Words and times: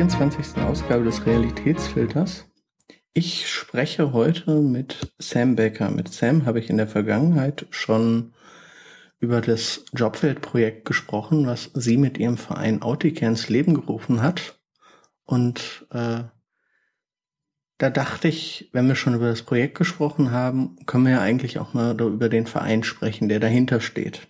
herzlich 0.00 0.18
willkommen 0.20 0.30
zur 0.32 0.40
24. 0.40 0.62
Ausgabe 0.62 1.04
des 1.04 1.26
Realitätsfilters. 1.26 2.46
Ich 3.12 3.50
spreche 3.50 4.14
heute 4.14 4.60
mit 4.60 5.12
Sam 5.18 5.56
Becker. 5.56 5.90
Mit 5.90 6.08
Sam 6.08 6.46
habe 6.46 6.58
ich 6.58 6.70
in 6.70 6.78
der 6.78 6.86
Vergangenheit 6.86 7.66
schon 7.68 8.32
über 9.18 9.42
das 9.42 9.84
Jobfeld-Projekt 9.92 10.86
gesprochen, 10.86 11.46
was 11.46 11.70
sie 11.74 11.98
mit 11.98 12.16
ihrem 12.16 12.38
Verein 12.38 12.80
Auticare 12.80 13.32
ins 13.32 13.50
Leben 13.50 13.74
gerufen 13.74 14.22
hat. 14.22 14.58
Und 15.24 15.86
äh, 15.90 16.22
da 17.76 17.90
dachte 17.90 18.28
ich, 18.28 18.70
wenn 18.72 18.88
wir 18.88 18.94
schon 18.94 19.14
über 19.14 19.28
das 19.28 19.42
Projekt 19.42 19.76
gesprochen 19.76 20.30
haben, 20.30 20.76
können 20.86 21.04
wir 21.04 21.12
ja 21.12 21.20
eigentlich 21.20 21.58
auch 21.58 21.74
mal 21.74 22.00
über 22.00 22.30
den 22.30 22.46
Verein 22.46 22.84
sprechen, 22.84 23.28
der 23.28 23.40
dahinter 23.40 23.80
steht. 23.80 24.28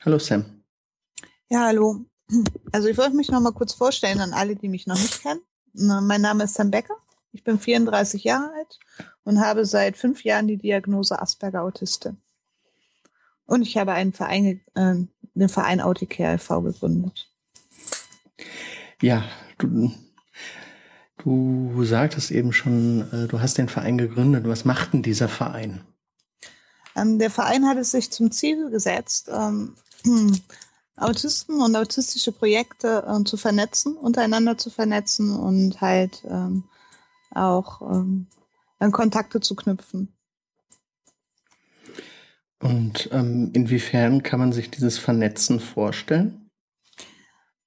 Hallo 0.00 0.18
Sam. 0.18 0.64
Ja, 1.48 1.66
hallo. 1.66 2.04
Also 2.72 2.88
ich 2.88 2.96
wollte 2.96 3.16
mich 3.16 3.30
noch 3.30 3.40
mal 3.40 3.52
kurz 3.52 3.74
vorstellen 3.74 4.20
an 4.20 4.32
alle, 4.32 4.56
die 4.56 4.68
mich 4.68 4.86
noch 4.86 4.98
nicht 4.98 5.22
kennen. 5.22 5.42
Mein 5.74 6.20
Name 6.20 6.44
ist 6.44 6.54
Sam 6.54 6.70
Becker. 6.70 6.96
Ich 7.32 7.44
bin 7.44 7.58
34 7.58 8.24
Jahre 8.24 8.52
alt 8.54 8.78
und 9.24 9.40
habe 9.40 9.64
seit 9.64 9.96
fünf 9.96 10.22
Jahren 10.24 10.48
die 10.48 10.58
Diagnose 10.58 11.20
Asperger 11.20 11.62
Autistin. 11.62 12.18
Und 13.46 13.62
ich 13.62 13.76
habe 13.76 13.92
einen 13.92 14.12
Verein, 14.12 14.60
äh, 14.74 14.94
den 15.34 15.48
Verein 15.48 15.80
Auticare 15.80 16.34
e.V. 16.34 16.62
gegründet. 16.62 17.28
Ja, 19.00 19.24
du, 19.58 19.92
du 21.18 21.84
sagtest 21.84 22.30
eben 22.30 22.52
schon, 22.52 23.10
äh, 23.12 23.28
du 23.28 23.40
hast 23.40 23.58
den 23.58 23.68
Verein 23.68 23.98
gegründet. 23.98 24.46
Was 24.46 24.64
macht 24.64 24.92
denn 24.92 25.02
dieser 25.02 25.28
Verein? 25.28 25.82
Ähm, 26.94 27.18
der 27.18 27.30
Verein 27.30 27.66
hat 27.66 27.78
es 27.78 27.90
sich 27.90 28.10
zum 28.10 28.30
Ziel 28.30 28.70
gesetzt, 28.70 29.30
ähm, 29.32 29.74
Autisten 30.96 31.60
und 31.60 31.74
autistische 31.74 32.32
Projekte 32.32 33.04
äh, 33.06 33.24
zu 33.24 33.36
vernetzen, 33.36 33.96
untereinander 33.96 34.58
zu 34.58 34.70
vernetzen 34.70 35.34
und 35.34 35.80
halt 35.80 36.22
ähm, 36.28 36.64
auch 37.30 37.80
ähm, 37.82 38.26
Kontakte 38.90 39.40
zu 39.40 39.54
knüpfen. 39.54 40.14
Und 42.60 43.08
ähm, 43.12 43.50
inwiefern 43.54 44.22
kann 44.22 44.38
man 44.38 44.52
sich 44.52 44.70
dieses 44.70 44.98
Vernetzen 44.98 45.58
vorstellen? 45.60 46.42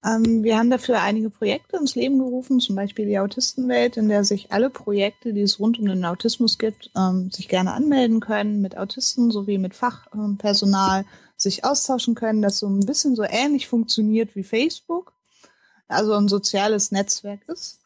Ähm, 0.05 0.43
wir 0.43 0.57
haben 0.57 0.69
dafür 0.69 1.01
einige 1.01 1.29
Projekte 1.29 1.77
ins 1.77 1.95
Leben 1.95 2.19
gerufen, 2.19 2.59
zum 2.59 2.75
Beispiel 2.75 3.05
die 3.05 3.19
Autistenwelt, 3.19 3.97
in 3.97 4.07
der 4.07 4.23
sich 4.23 4.51
alle 4.51 4.69
Projekte, 4.69 5.33
die 5.33 5.41
es 5.41 5.59
rund 5.59 5.79
um 5.79 5.85
den 5.85 6.05
Autismus 6.05 6.57
gibt, 6.57 6.91
ähm, 6.95 7.31
sich 7.31 7.49
gerne 7.49 7.73
anmelden 7.73 8.19
können 8.19 8.61
mit 8.61 8.77
Autisten 8.77 9.31
sowie 9.31 9.57
mit 9.57 9.73
Fachpersonal, 9.73 11.05
sich 11.45 11.63
austauschen 11.63 12.15
können, 12.15 12.41
das 12.41 12.59
so 12.59 12.67
ein 12.67 12.85
bisschen 12.85 13.15
so 13.15 13.23
ähnlich 13.23 13.67
funktioniert 13.67 14.35
wie 14.35 14.43
Facebook, 14.43 15.13
also 15.87 16.13
ein 16.13 16.27
soziales 16.27 16.91
Netzwerk 16.91 17.47
ist. 17.47 17.79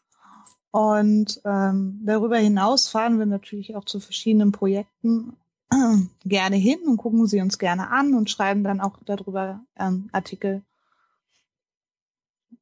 Und 0.72 1.40
ähm, 1.44 2.00
darüber 2.04 2.38
hinaus 2.38 2.88
fahren 2.88 3.18
wir 3.18 3.26
natürlich 3.26 3.76
auch 3.76 3.84
zu 3.84 4.00
verschiedenen 4.00 4.52
Projekten 4.52 5.36
äh, 5.70 5.96
gerne 6.24 6.56
hin 6.56 6.80
und 6.86 6.96
gucken 6.96 7.26
sie 7.26 7.40
uns 7.40 7.58
gerne 7.58 7.90
an 7.90 8.14
und 8.14 8.30
schreiben 8.30 8.64
dann 8.64 8.80
auch 8.80 8.98
darüber 9.04 9.60
ähm, 9.78 10.08
Artikel 10.12 10.62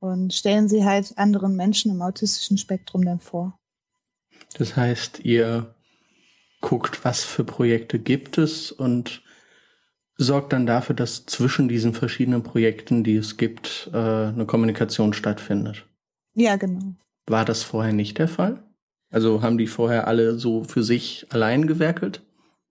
und 0.01 0.33
stellen 0.33 0.69
sie 0.69 0.85
halt 0.85 1.17
anderen 1.17 1.57
Menschen 1.57 1.91
im 1.91 2.03
autistischen 2.03 2.59
Spektrum 2.59 3.05
dann 3.05 3.21
vor. 3.21 3.59
Das 4.55 4.77
heißt, 4.77 5.21
ihr 5.21 5.75
guckt, 6.61 7.05
was 7.05 7.25
für 7.25 7.45
Projekte 7.45 7.99
gibt 7.99 8.39
es 8.39 8.73
und 8.73 9.23
sorgt 10.19 10.53
dann 10.53 10.67
dafür, 10.67 10.97
dass 10.97 11.25
zwischen 11.27 11.69
diesen 11.69 11.95
verschiedenen 11.95 12.43
Projekten, 12.43 13.05
die 13.05 13.17
es 13.17 13.37
gibt, 13.37 13.89
äh, 13.93 13.97
eine 13.97 14.47
Kommunikation 14.47 15.13
stattfindet. 15.15 15.87
Ja, 16.35 16.57
genau. 16.57 16.95
War 17.27 17.45
das 17.45 17.63
vorher 17.63 17.93
nicht 17.93 18.19
der 18.19 18.29
Fall? 18.29 18.63
Also 19.11 19.43
haben 19.43 19.59
die 19.59 19.69
vorher 19.69 20.07
alle 20.07 20.39
so 20.39 20.65
für 20.65 20.83
sich 20.83 21.27
allein 21.31 21.67
gewerkelt? 21.67 22.23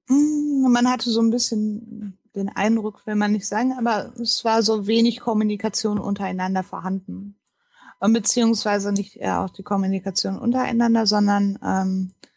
Hm, 0.07 0.67
man 0.71 0.89
hatte 0.89 1.09
so 1.09 1.21
ein 1.21 1.31
bisschen 1.31 2.17
den 2.35 2.49
Eindruck, 2.49 3.07
will 3.07 3.15
man 3.15 3.31
nicht 3.31 3.47
sagen, 3.47 3.73
aber 3.77 4.13
es 4.21 4.45
war 4.45 4.61
so 4.61 4.85
wenig 4.85 5.21
Kommunikation 5.21 5.97
untereinander 5.99 6.63
vorhanden. 6.63 7.35
Beziehungsweise 7.99 8.91
nicht 8.91 9.15
eher 9.15 9.41
auch 9.41 9.49
die 9.49 9.63
Kommunikation 9.63 10.37
untereinander, 10.37 11.07
sondern 11.07 11.57
ähm, 11.65 12.11
äh, 12.21 12.27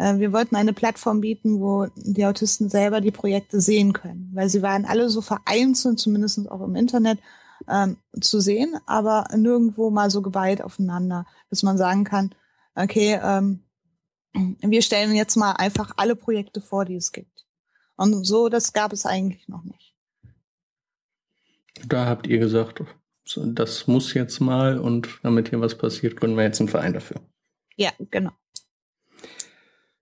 wir 0.00 0.32
wollten 0.32 0.56
eine 0.56 0.72
Plattform 0.72 1.20
bieten, 1.20 1.60
wo 1.60 1.86
die 1.94 2.24
Autisten 2.24 2.70
selber 2.70 3.00
die 3.00 3.10
Projekte 3.10 3.60
sehen 3.60 3.92
können, 3.92 4.30
weil 4.32 4.48
sie 4.48 4.62
waren 4.62 4.86
alle 4.86 5.10
so 5.10 5.20
vereinzelt, 5.20 5.98
zumindest 5.98 6.50
auch 6.50 6.62
im 6.62 6.74
Internet, 6.74 7.18
ähm, 7.68 7.98
zu 8.20 8.40
sehen, 8.40 8.76
aber 8.86 9.26
nirgendwo 9.36 9.90
mal 9.90 10.10
so 10.10 10.22
geballt 10.22 10.62
aufeinander, 10.62 11.26
dass 11.50 11.62
man 11.62 11.76
sagen 11.76 12.04
kann, 12.04 12.34
okay, 12.74 13.20
ähm, 13.22 13.60
wir 14.32 14.82
stellen 14.82 15.14
jetzt 15.14 15.36
mal 15.36 15.52
einfach 15.52 15.92
alle 15.96 16.16
Projekte 16.16 16.60
vor, 16.60 16.84
die 16.84 16.96
es 16.96 17.12
gibt. 17.12 17.46
Und 17.96 18.24
so, 18.24 18.48
das 18.48 18.72
gab 18.72 18.92
es 18.92 19.04
eigentlich 19.04 19.48
noch 19.48 19.64
nicht. 19.64 19.94
Da 21.86 22.06
habt 22.06 22.26
ihr 22.26 22.38
gesagt, 22.38 22.82
das 23.36 23.86
muss 23.86 24.14
jetzt 24.14 24.40
mal 24.40 24.78
und 24.78 25.20
damit 25.22 25.50
hier 25.50 25.60
was 25.60 25.76
passiert, 25.76 26.16
gründen 26.16 26.36
wir 26.36 26.44
jetzt 26.44 26.60
einen 26.60 26.68
Verein 26.68 26.94
dafür. 26.94 27.20
Ja, 27.76 27.90
genau. 28.10 28.32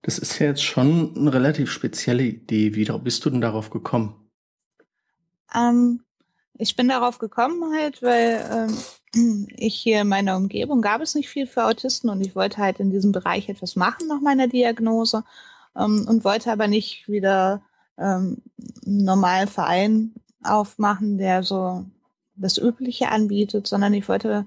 Das 0.01 0.17
ist 0.17 0.39
ja 0.39 0.47
jetzt 0.47 0.63
schon 0.63 1.15
eine 1.17 1.33
relativ 1.33 1.71
spezielle 1.71 2.23
Idee. 2.23 2.75
Wie 2.75 2.85
bist 2.99 3.25
du 3.25 3.29
denn 3.29 3.41
darauf 3.41 3.69
gekommen? 3.69 4.29
Ähm, 5.53 6.03
ich 6.57 6.75
bin 6.75 6.87
darauf 6.87 7.19
gekommen 7.19 7.73
halt, 7.73 8.01
weil 8.01 8.67
ähm, 9.13 9.47
ich 9.55 9.75
hier 9.75 10.01
in 10.01 10.07
meiner 10.07 10.37
Umgebung 10.37 10.81
gab 10.81 11.01
es 11.01 11.15
nicht 11.15 11.29
viel 11.29 11.47
für 11.47 11.65
Autisten 11.65 12.09
und 12.09 12.21
ich 12.21 12.35
wollte 12.35 12.57
halt 12.57 12.79
in 12.79 12.91
diesem 12.91 13.11
Bereich 13.11 13.49
etwas 13.49 13.75
machen 13.75 14.07
nach 14.07 14.21
meiner 14.21 14.47
Diagnose 14.47 15.23
ähm, 15.75 16.05
und 16.07 16.23
wollte 16.23 16.51
aber 16.51 16.67
nicht 16.67 17.07
wieder 17.07 17.61
ähm, 17.97 18.41
einen 18.85 19.03
normalen 19.05 19.47
Verein 19.47 20.13
aufmachen, 20.43 21.17
der 21.17 21.43
so 21.43 21.85
das 22.35 22.57
Übliche 22.57 23.09
anbietet, 23.09 23.67
sondern 23.67 23.93
ich 23.93 24.07
wollte 24.07 24.45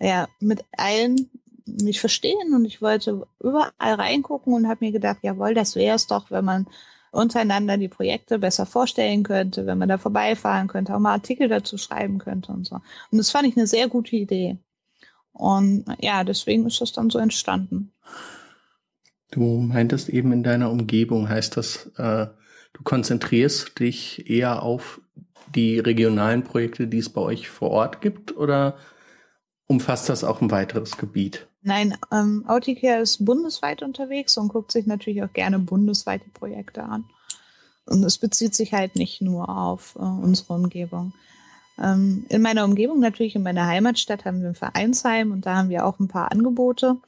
ja 0.00 0.28
mit 0.40 0.64
allen 0.76 1.30
mich 1.66 2.00
verstehen 2.00 2.54
und 2.54 2.64
ich 2.64 2.80
wollte 2.80 3.26
überall 3.40 3.94
reingucken 3.94 4.52
und 4.54 4.68
habe 4.68 4.84
mir 4.84 4.92
gedacht, 4.92 5.18
jawohl, 5.22 5.54
das 5.54 5.76
wäre 5.76 5.96
es 5.96 6.06
doch, 6.06 6.30
wenn 6.30 6.44
man 6.44 6.66
untereinander 7.10 7.76
die 7.76 7.88
Projekte 7.88 8.38
besser 8.38 8.66
vorstellen 8.66 9.22
könnte, 9.22 9.66
wenn 9.66 9.78
man 9.78 9.88
da 9.88 9.98
vorbeifahren 9.98 10.68
könnte, 10.68 10.94
auch 10.94 11.00
mal 11.00 11.12
Artikel 11.12 11.48
dazu 11.48 11.78
schreiben 11.78 12.18
könnte 12.18 12.52
und 12.52 12.66
so. 12.66 12.76
Und 13.10 13.18
das 13.18 13.30
fand 13.30 13.48
ich 13.48 13.56
eine 13.56 13.66
sehr 13.66 13.88
gute 13.88 14.16
Idee. 14.16 14.58
Und 15.32 15.84
ja, 15.98 16.24
deswegen 16.24 16.66
ist 16.66 16.80
das 16.80 16.92
dann 16.92 17.10
so 17.10 17.18
entstanden. 17.18 17.92
Du 19.30 19.58
meintest 19.58 20.08
eben 20.08 20.32
in 20.32 20.42
deiner 20.42 20.70
Umgebung, 20.70 21.28
heißt 21.28 21.56
das, 21.56 21.90
äh, 21.96 22.26
du 22.72 22.82
konzentrierst 22.84 23.78
dich 23.78 24.30
eher 24.30 24.62
auf 24.62 25.00
die 25.54 25.78
regionalen 25.78 26.42
Projekte, 26.42 26.86
die 26.86 26.98
es 26.98 27.08
bei 27.08 27.20
euch 27.20 27.48
vor 27.48 27.70
Ort 27.70 28.00
gibt, 28.00 28.36
oder 28.36 28.76
umfasst 29.66 30.08
das 30.08 30.24
auch 30.24 30.40
ein 30.40 30.50
weiteres 30.50 30.96
Gebiet? 30.96 31.48
Nein, 31.66 31.98
ähm, 32.12 32.44
Auticare 32.46 33.00
ist 33.00 33.24
bundesweit 33.24 33.82
unterwegs 33.82 34.36
und 34.36 34.46
guckt 34.46 34.70
sich 34.70 34.86
natürlich 34.86 35.24
auch 35.24 35.32
gerne 35.32 35.58
bundesweite 35.58 36.28
Projekte 36.30 36.84
an. 36.84 37.06
Und 37.86 38.04
es 38.04 38.18
bezieht 38.18 38.54
sich 38.54 38.72
halt 38.72 38.94
nicht 38.94 39.20
nur 39.20 39.48
auf 39.48 39.96
äh, 39.96 39.98
unsere 39.98 40.54
Umgebung. 40.54 41.12
Ähm, 41.82 42.24
in 42.28 42.40
meiner 42.40 42.64
Umgebung, 42.64 43.00
natürlich 43.00 43.34
in 43.34 43.42
meiner 43.42 43.66
Heimatstadt, 43.66 44.24
haben 44.24 44.42
wir 44.42 44.50
ein 44.50 44.54
Vereinsheim 44.54 45.32
und 45.32 45.44
da 45.44 45.56
haben 45.56 45.68
wir 45.68 45.84
auch 45.86 45.98
ein 45.98 46.06
paar 46.06 46.30
Angebote, 46.30 46.98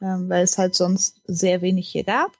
ähm, 0.00 0.28
weil 0.28 0.42
es 0.42 0.58
halt 0.58 0.74
sonst 0.74 1.20
sehr 1.26 1.62
wenig 1.62 1.88
hier 1.88 2.02
gab. 2.02 2.32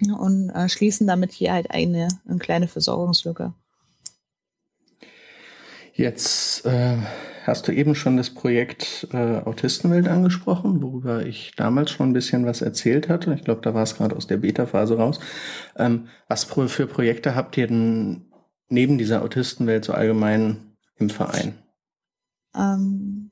Und 0.00 0.48
äh, 0.48 0.70
schließen 0.70 1.06
damit 1.06 1.30
hier 1.32 1.52
halt 1.52 1.70
eine, 1.70 2.08
eine 2.26 2.38
kleine 2.38 2.68
Versorgungslücke. 2.68 3.52
Jetzt 5.92 6.64
äh, 6.64 6.96
hast 7.50 7.68
du 7.68 7.72
eben 7.72 7.94
schon 7.94 8.16
das 8.16 8.30
Projekt 8.30 9.08
äh, 9.12 9.40
Autistenwelt 9.44 10.08
angesprochen, 10.08 10.82
worüber 10.82 11.26
ich 11.26 11.52
damals 11.56 11.90
schon 11.90 12.10
ein 12.10 12.12
bisschen 12.14 12.46
was 12.46 12.62
erzählt 12.62 13.08
hatte. 13.08 13.34
Ich 13.34 13.44
glaube, 13.44 13.60
da 13.60 13.74
war 13.74 13.82
es 13.82 13.96
gerade 13.96 14.16
aus 14.16 14.26
der 14.26 14.38
Beta-Phase 14.38 14.96
raus. 14.96 15.20
Ähm, 15.76 16.08
was 16.28 16.44
für 16.44 16.86
Projekte 16.86 17.34
habt 17.34 17.56
ihr 17.56 17.66
denn 17.66 18.32
neben 18.68 18.98
dieser 18.98 19.22
Autistenwelt 19.22 19.84
so 19.84 19.92
allgemein 19.92 20.76
im 20.96 21.10
Verein? 21.10 21.58
Ähm, 22.54 23.30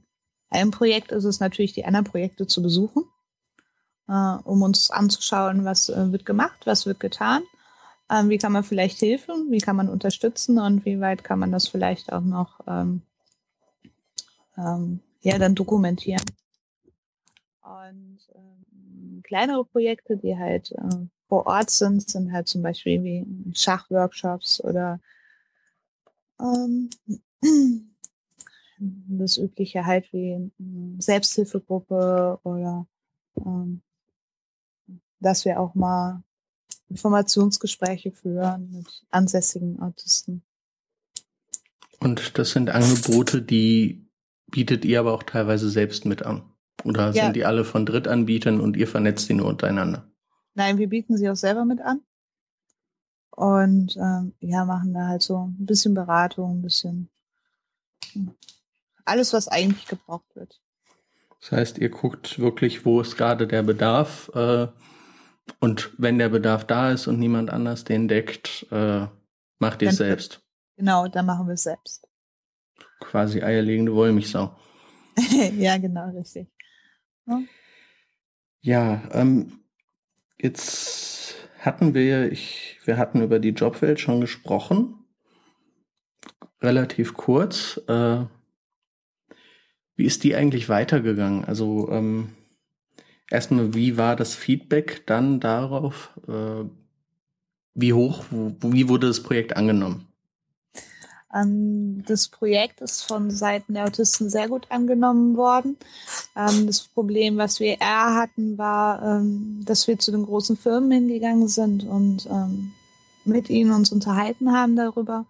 ein 0.50 0.70
Projekt 0.70 1.12
ist 1.12 1.24
es 1.24 1.40
natürlich, 1.40 1.72
die 1.72 1.84
anderen 1.84 2.04
Projekte 2.04 2.46
zu 2.46 2.62
besuchen, 2.62 3.04
äh, 4.08 4.36
um 4.44 4.62
uns 4.62 4.90
anzuschauen, 4.90 5.64
was 5.64 5.88
äh, 5.88 6.12
wird 6.12 6.26
gemacht, 6.26 6.62
was 6.64 6.86
wird 6.86 7.00
getan. 7.00 7.42
Ähm, 8.10 8.30
wie 8.30 8.38
kann 8.38 8.52
man 8.52 8.64
vielleicht 8.64 9.00
helfen? 9.00 9.48
Wie 9.50 9.58
kann 9.58 9.76
man 9.76 9.88
unterstützen? 9.88 10.58
Und 10.58 10.84
wie 10.84 11.00
weit 11.00 11.24
kann 11.24 11.38
man 11.38 11.52
das 11.52 11.68
vielleicht 11.68 12.12
auch 12.12 12.22
noch 12.22 12.60
ähm, 12.66 13.02
ähm, 14.58 15.00
ja, 15.22 15.38
dann 15.38 15.54
dokumentieren? 15.54 16.24
Und 17.62 18.18
ähm, 18.34 19.22
kleinere 19.22 19.64
Projekte, 19.64 20.16
die 20.16 20.36
halt 20.36 20.72
äh, 20.72 21.06
vor 21.28 21.46
Ort 21.46 21.70
sind, 21.70 22.08
sind 22.08 22.32
halt 22.32 22.48
zum 22.48 22.62
Beispiel 22.62 23.02
wie 23.04 23.26
Schachworkshops 23.54 24.62
oder 24.62 25.00
ähm, 26.40 26.88
das 28.78 29.36
Übliche 29.36 29.84
halt 29.84 30.12
wie 30.12 30.50
Selbsthilfegruppe 30.98 32.40
oder 32.42 32.86
ähm, 33.44 33.82
dass 35.20 35.44
wir 35.44 35.60
auch 35.60 35.74
mal 35.74 36.22
Informationsgespräche 36.88 38.12
führen 38.12 38.70
mit 38.70 38.86
ansässigen 39.10 39.80
Autisten. 39.82 40.42
Und 42.00 42.38
das 42.38 42.52
sind 42.52 42.70
Angebote, 42.70 43.42
die 43.42 44.07
bietet 44.50 44.84
ihr 44.84 45.00
aber 45.00 45.12
auch 45.12 45.22
teilweise 45.22 45.70
selbst 45.70 46.04
mit 46.04 46.24
an. 46.24 46.42
Oder 46.84 47.10
ja. 47.10 47.24
sind 47.24 47.36
die 47.36 47.44
alle 47.44 47.64
von 47.64 47.86
Drittanbietern 47.86 48.60
und 48.60 48.76
ihr 48.76 48.86
vernetzt 48.86 49.28
die 49.28 49.34
nur 49.34 49.46
untereinander? 49.46 50.10
Nein, 50.54 50.78
wir 50.78 50.88
bieten 50.88 51.16
sie 51.16 51.28
auch 51.28 51.36
selber 51.36 51.64
mit 51.64 51.80
an. 51.80 52.00
Und 53.30 53.96
ähm, 53.96 54.34
ja, 54.40 54.64
machen 54.64 54.94
da 54.94 55.06
halt 55.06 55.22
so 55.22 55.46
ein 55.46 55.66
bisschen 55.66 55.94
Beratung, 55.94 56.58
ein 56.58 56.62
bisschen 56.62 57.08
hm, 58.12 58.34
alles, 59.04 59.32
was 59.32 59.48
eigentlich 59.48 59.86
gebraucht 59.86 60.34
wird. 60.34 60.60
Das 61.40 61.52
heißt, 61.52 61.78
ihr 61.78 61.88
guckt 61.88 62.40
wirklich, 62.40 62.84
wo 62.84 63.00
ist 63.00 63.16
gerade 63.16 63.46
der 63.46 63.62
Bedarf. 63.62 64.30
Äh, 64.34 64.66
und 65.60 65.90
wenn 65.98 66.18
der 66.18 66.28
Bedarf 66.30 66.66
da 66.66 66.90
ist 66.90 67.06
und 67.06 67.18
niemand 67.18 67.50
anders 67.50 67.84
den 67.84 68.08
deckt, 68.08 68.66
äh, 68.70 69.06
macht 69.60 69.82
ihr 69.82 69.90
es 69.90 69.96
selbst. 69.96 70.42
Genau, 70.76 71.06
dann 71.06 71.26
machen 71.26 71.46
wir 71.46 71.54
es 71.54 71.62
selbst. 71.62 72.07
Quasi 73.00 73.42
eierlegende 73.42 73.94
Wollmilchsau. 73.94 74.56
ja, 75.58 75.76
genau, 75.78 76.10
richtig. 76.10 76.48
Ja, 77.26 77.42
ja 78.60 79.02
ähm, 79.12 79.60
jetzt 80.40 81.36
hatten 81.58 81.94
wir, 81.94 82.30
ich, 82.32 82.78
wir 82.84 82.96
hatten 82.96 83.22
über 83.22 83.38
die 83.38 83.50
Jobwelt 83.50 84.00
schon 84.00 84.20
gesprochen. 84.20 84.94
Relativ 86.60 87.14
kurz. 87.14 87.80
Äh, 87.86 88.24
wie 89.94 90.04
ist 90.04 90.24
die 90.24 90.34
eigentlich 90.34 90.68
weitergegangen? 90.68 91.44
Also 91.44 91.90
ähm, 91.90 92.34
erstmal, 93.30 93.74
wie 93.74 93.96
war 93.96 94.16
das 94.16 94.34
Feedback 94.34 95.06
dann 95.06 95.40
darauf? 95.40 96.18
Äh, 96.26 96.64
wie 97.74 97.92
hoch, 97.92 98.24
wie 98.30 98.88
wurde 98.88 99.06
das 99.06 99.22
Projekt 99.22 99.56
angenommen? 99.56 100.07
Ähm, 101.34 102.04
das 102.06 102.28
Projekt 102.28 102.80
ist 102.80 103.02
von 103.02 103.30
Seiten 103.30 103.74
der 103.74 103.84
Autisten 103.84 104.30
sehr 104.30 104.48
gut 104.48 104.66
angenommen 104.70 105.36
worden. 105.36 105.76
Ähm, 106.36 106.66
das 106.66 106.80
Problem, 106.82 107.36
was 107.36 107.60
wir 107.60 107.80
eher 107.80 108.14
hatten, 108.14 108.58
war, 108.58 109.02
ähm, 109.02 109.62
dass 109.64 109.86
wir 109.86 109.98
zu 109.98 110.10
den 110.10 110.24
großen 110.24 110.56
Firmen 110.56 110.90
hingegangen 110.90 111.48
sind 111.48 111.84
und 111.84 112.28
mit 113.24 113.50
ihnen 113.50 113.72
uns 113.72 113.92
unterhalten 113.92 114.52
haben 114.52 114.74
darüber. 114.74 115.26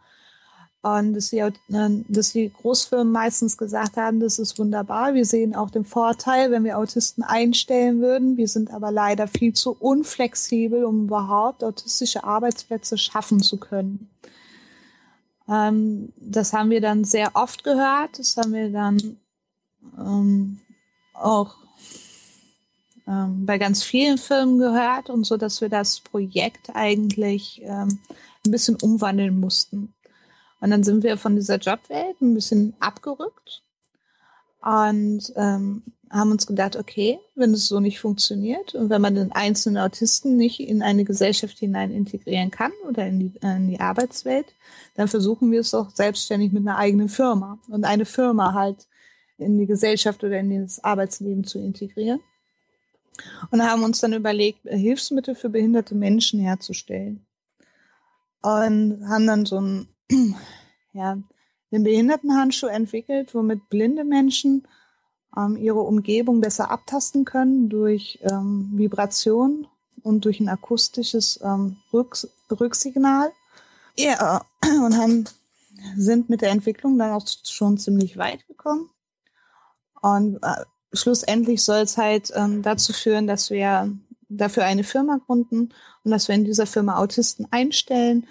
Und 0.82 1.14
dass 1.14 1.30
die, 1.30 1.44
dass 2.08 2.32
die 2.32 2.52
Großfirmen 2.52 3.10
meistens 3.10 3.58
gesagt 3.58 3.96
haben, 3.96 4.20
das 4.20 4.38
ist 4.38 4.58
wunderbar. 4.60 5.14
Wir 5.14 5.24
sehen 5.24 5.56
auch 5.56 5.70
den 5.70 5.84
Vorteil, 5.84 6.52
wenn 6.52 6.62
wir 6.62 6.78
Autisten 6.78 7.24
einstellen 7.24 8.00
würden. 8.00 8.36
Wir 8.36 8.46
sind 8.46 8.72
aber 8.72 8.92
leider 8.92 9.26
viel 9.26 9.52
zu 9.52 9.76
unflexibel, 9.78 10.84
um 10.84 11.06
überhaupt 11.06 11.64
autistische 11.64 12.22
Arbeitsplätze 12.22 12.96
schaffen 12.96 13.40
zu 13.40 13.56
können. 13.56 14.08
Ähm, 15.48 16.12
das 16.16 16.52
haben 16.52 16.70
wir 16.70 16.80
dann 16.80 17.04
sehr 17.04 17.30
oft 17.34 17.64
gehört. 17.64 18.18
Das 18.18 18.36
haben 18.36 18.52
wir 18.52 18.70
dann 18.70 19.18
ähm, 19.98 20.60
auch 21.14 21.56
ähm, 23.06 23.46
bei 23.46 23.58
ganz 23.58 23.82
vielen 23.82 24.18
Firmen 24.18 24.58
gehört 24.58 25.10
und 25.10 25.24
so, 25.24 25.36
dass 25.36 25.60
wir 25.60 25.68
das 25.68 26.00
Projekt 26.00 26.70
eigentlich 26.74 27.62
ähm, 27.64 27.98
ein 28.44 28.50
bisschen 28.50 28.76
umwandeln 28.76 29.40
mussten. 29.40 29.94
Und 30.60 30.70
dann 30.70 30.82
sind 30.84 31.02
wir 31.02 31.16
von 31.16 31.36
dieser 31.36 31.56
Jobwelt 31.56 32.20
ein 32.20 32.34
bisschen 32.34 32.74
abgerückt 32.80 33.62
und 34.60 35.32
ähm, 35.36 35.82
haben 36.10 36.30
uns 36.30 36.46
gedacht, 36.46 36.76
okay, 36.76 37.18
wenn 37.34 37.52
es 37.52 37.68
so 37.68 37.80
nicht 37.80 38.00
funktioniert 38.00 38.74
und 38.74 38.90
wenn 38.90 39.02
man 39.02 39.14
den 39.14 39.32
einzelnen 39.32 39.78
Autisten 39.78 40.36
nicht 40.36 40.60
in 40.60 40.82
eine 40.82 41.04
Gesellschaft 41.04 41.58
hinein 41.58 41.90
integrieren 41.90 42.50
kann 42.50 42.72
oder 42.88 43.06
in 43.06 43.18
die, 43.18 43.32
in 43.40 43.68
die 43.68 43.80
Arbeitswelt, 43.80 44.46
dann 44.94 45.08
versuchen 45.08 45.50
wir 45.50 45.60
es 45.60 45.70
doch 45.70 45.90
selbstständig 45.90 46.52
mit 46.52 46.66
einer 46.66 46.78
eigenen 46.78 47.08
Firma 47.08 47.58
und 47.68 47.84
eine 47.84 48.04
Firma 48.04 48.54
halt 48.54 48.86
in 49.38 49.58
die 49.58 49.66
Gesellschaft 49.66 50.24
oder 50.24 50.38
in 50.38 50.62
das 50.62 50.82
Arbeitsleben 50.82 51.44
zu 51.44 51.58
integrieren. 51.58 52.20
Und 53.50 53.62
haben 53.62 53.82
uns 53.82 54.00
dann 54.00 54.12
überlegt, 54.12 54.60
Hilfsmittel 54.64 55.34
für 55.34 55.48
behinderte 55.48 55.94
Menschen 55.94 56.40
herzustellen. 56.40 57.26
Und 58.42 59.08
haben 59.08 59.26
dann 59.26 59.44
so 59.44 59.60
ein, 59.60 59.88
ja, 60.92 61.18
den 61.70 61.82
Behindertenhandschuh 61.82 62.68
entwickelt, 62.68 63.34
womit 63.34 63.68
blinde 63.68 64.04
Menschen 64.04 64.66
ähm, 65.38 65.56
ihre 65.56 65.80
Umgebung 65.80 66.40
besser 66.40 66.70
abtasten 66.70 67.24
können 67.24 67.68
durch 67.68 68.18
ähm, 68.22 68.70
Vibration 68.72 69.66
und 70.02 70.24
durch 70.24 70.40
ein 70.40 70.48
akustisches 70.48 71.40
ähm, 71.42 71.76
Rücks 71.92 72.28
Rücksignal. 72.50 73.30
Ja, 73.96 74.42
und 74.84 74.96
haben, 74.96 75.24
sind 75.96 76.28
mit 76.28 76.40
der 76.40 76.50
Entwicklung 76.50 76.98
dann 76.98 77.12
auch 77.12 77.26
schon 77.44 77.78
ziemlich 77.78 78.16
weit 78.16 78.46
gekommen. 78.48 78.90
Und 80.00 80.42
äh, 80.42 80.64
schlussendlich 80.92 81.62
soll 81.62 81.80
es 81.80 81.96
halt 81.96 82.32
ähm, 82.34 82.62
dazu 82.62 82.92
führen, 82.92 83.26
dass 83.26 83.50
wir 83.50 83.92
dafür 84.28 84.64
eine 84.64 84.84
Firma 84.84 85.18
gründen 85.26 85.74
und 86.04 86.10
dass 86.10 86.28
wir 86.28 86.34
in 86.34 86.44
dieser 86.44 86.66
Firma 86.66 86.98
Autisten 86.98 87.46
einstellen 87.50 88.26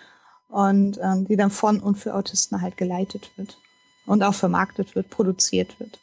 und 0.49 0.99
ähm, 1.01 1.27
die 1.27 1.35
dann 1.35 1.51
von 1.51 1.79
und 1.79 1.95
für 1.95 2.15
Autisten 2.15 2.61
halt 2.61 2.77
geleitet 2.77 3.31
wird 3.35 3.57
und 4.05 4.23
auch 4.23 4.33
vermarktet 4.33 4.95
wird, 4.95 5.09
produziert 5.09 5.79
wird. 5.79 5.99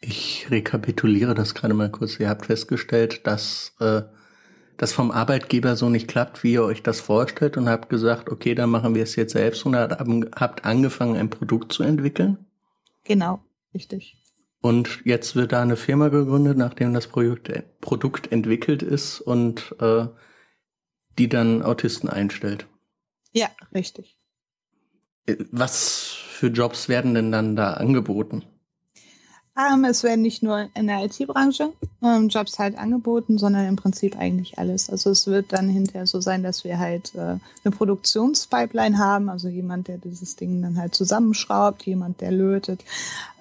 Ich 0.00 0.50
rekapituliere 0.50 1.34
das 1.34 1.54
gerade 1.54 1.74
mal 1.74 1.90
kurz. 1.90 2.18
Ihr 2.18 2.28
habt 2.28 2.46
festgestellt, 2.46 3.26
dass 3.26 3.74
äh, 3.80 4.02
das 4.78 4.94
vom 4.94 5.10
Arbeitgeber 5.10 5.76
so 5.76 5.90
nicht 5.90 6.08
klappt, 6.08 6.42
wie 6.42 6.54
ihr 6.54 6.64
euch 6.64 6.82
das 6.82 7.00
vorstellt 7.00 7.58
und 7.58 7.68
habt 7.68 7.90
gesagt, 7.90 8.30
okay, 8.30 8.54
dann 8.54 8.70
machen 8.70 8.94
wir 8.94 9.02
es 9.02 9.14
jetzt 9.14 9.32
selbst 9.32 9.66
und 9.66 9.76
habt 9.76 10.64
angefangen, 10.64 11.16
ein 11.16 11.28
Produkt 11.28 11.72
zu 11.72 11.82
entwickeln? 11.82 12.46
Genau, 13.04 13.44
richtig. 13.74 14.16
Und 14.62 15.00
jetzt 15.04 15.36
wird 15.36 15.52
da 15.52 15.60
eine 15.60 15.76
Firma 15.76 16.08
gegründet, 16.08 16.56
nachdem 16.56 16.94
das 16.94 17.08
Projekt, 17.08 17.80
Produkt 17.80 18.32
entwickelt 18.32 18.82
ist 18.82 19.20
und 19.20 19.74
äh, 19.80 20.06
die 21.18 21.28
dann 21.28 21.62
Autisten 21.62 22.08
einstellt. 22.08 22.66
Ja, 23.32 23.48
richtig. 23.74 24.16
Äh, 25.26 25.36
was 25.50 26.06
für 26.06 26.48
Jobs 26.48 26.88
werden 26.88 27.14
denn 27.14 27.32
dann 27.32 27.56
da 27.56 27.74
angeboten? 27.74 28.44
Ähm, 29.60 29.84
es 29.84 30.02
werden 30.04 30.22
nicht 30.22 30.42
nur 30.42 30.68
in 30.74 30.86
der 30.86 31.04
IT-Branche 31.04 31.72
ähm, 32.02 32.28
Jobs 32.28 32.58
halt 32.58 32.78
angeboten, 32.78 33.38
sondern 33.38 33.66
im 33.66 33.76
Prinzip 33.76 34.16
eigentlich 34.16 34.58
alles. 34.58 34.88
Also 34.88 35.10
es 35.10 35.26
wird 35.26 35.52
dann 35.52 35.68
hinterher 35.68 36.06
so 36.06 36.20
sein, 36.20 36.42
dass 36.42 36.64
wir 36.64 36.78
halt 36.78 37.14
äh, 37.14 37.18
eine 37.64 37.76
Produktionspipeline 37.76 38.98
haben, 38.98 39.28
also 39.28 39.48
jemand, 39.48 39.88
der 39.88 39.98
dieses 39.98 40.36
Ding 40.36 40.62
dann 40.62 40.78
halt 40.78 40.94
zusammenschraubt, 40.94 41.84
jemand, 41.84 42.20
der 42.20 42.30
lötet. 42.30 42.84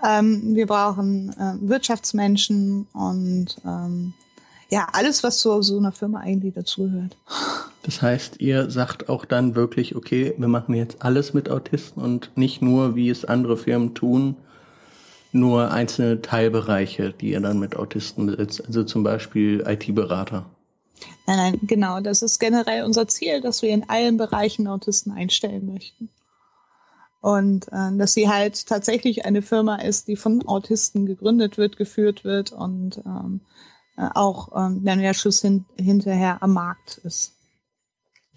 Ähm, 0.05 0.55
wir 0.55 0.67
brauchen 0.67 1.29
äh, 1.29 1.69
Wirtschaftsmenschen 1.69 2.87
und 2.93 3.57
ähm, 3.65 4.13
ja, 4.69 4.87
alles, 4.93 5.23
was 5.23 5.39
zu 5.39 5.61
so 5.61 5.77
einer 5.77 5.91
Firma 5.91 6.19
eigentlich 6.19 6.53
dazugehört. 6.53 7.17
Das 7.83 8.01
heißt, 8.01 8.39
ihr 8.39 8.69
sagt 8.69 9.09
auch 9.09 9.25
dann 9.25 9.55
wirklich, 9.55 9.95
okay, 9.95 10.33
wir 10.37 10.47
machen 10.47 10.75
jetzt 10.75 11.01
alles 11.01 11.33
mit 11.33 11.49
Autisten 11.49 12.01
und 12.01 12.31
nicht 12.35 12.61
nur, 12.61 12.95
wie 12.95 13.09
es 13.09 13.25
andere 13.25 13.57
Firmen 13.57 13.95
tun, 13.95 14.35
nur 15.31 15.71
einzelne 15.71 16.21
Teilbereiche, 16.21 17.13
die 17.13 17.31
ihr 17.31 17.39
dann 17.39 17.59
mit 17.59 17.75
Autisten 17.75 18.25
besitzt, 18.25 18.65
also 18.65 18.83
zum 18.83 19.03
Beispiel 19.03 19.63
IT-Berater. 19.65 20.45
Nein, 21.27 21.37
nein, 21.37 21.59
genau. 21.63 21.99
Das 21.99 22.21
ist 22.21 22.39
generell 22.39 22.83
unser 22.83 23.07
Ziel, 23.07 23.41
dass 23.41 23.61
wir 23.61 23.69
in 23.69 23.87
allen 23.89 24.17
Bereichen 24.17 24.67
Autisten 24.67 25.11
einstellen 25.11 25.71
möchten. 25.71 26.09
Und 27.21 27.67
äh, 27.67 27.95
dass 27.97 28.13
sie 28.13 28.29
halt 28.29 28.65
tatsächlich 28.65 29.25
eine 29.25 29.41
Firma 29.41 29.75
ist, 29.75 30.07
die 30.07 30.15
von 30.15 30.47
Autisten 30.47 31.05
gegründet 31.05 31.57
wird, 31.57 31.77
geführt 31.77 32.23
wird 32.23 32.51
und 32.51 32.97
ähm, 33.05 33.41
äh, 33.97 34.07
auch 34.15 34.49
ähm, 34.55 34.83
dann 34.85 34.99
der 34.99 35.13
Schluss 35.13 35.41
hin, 35.41 35.65
hinterher 35.77 36.41
am 36.41 36.53
Markt 36.53 36.99
ist. 37.03 37.33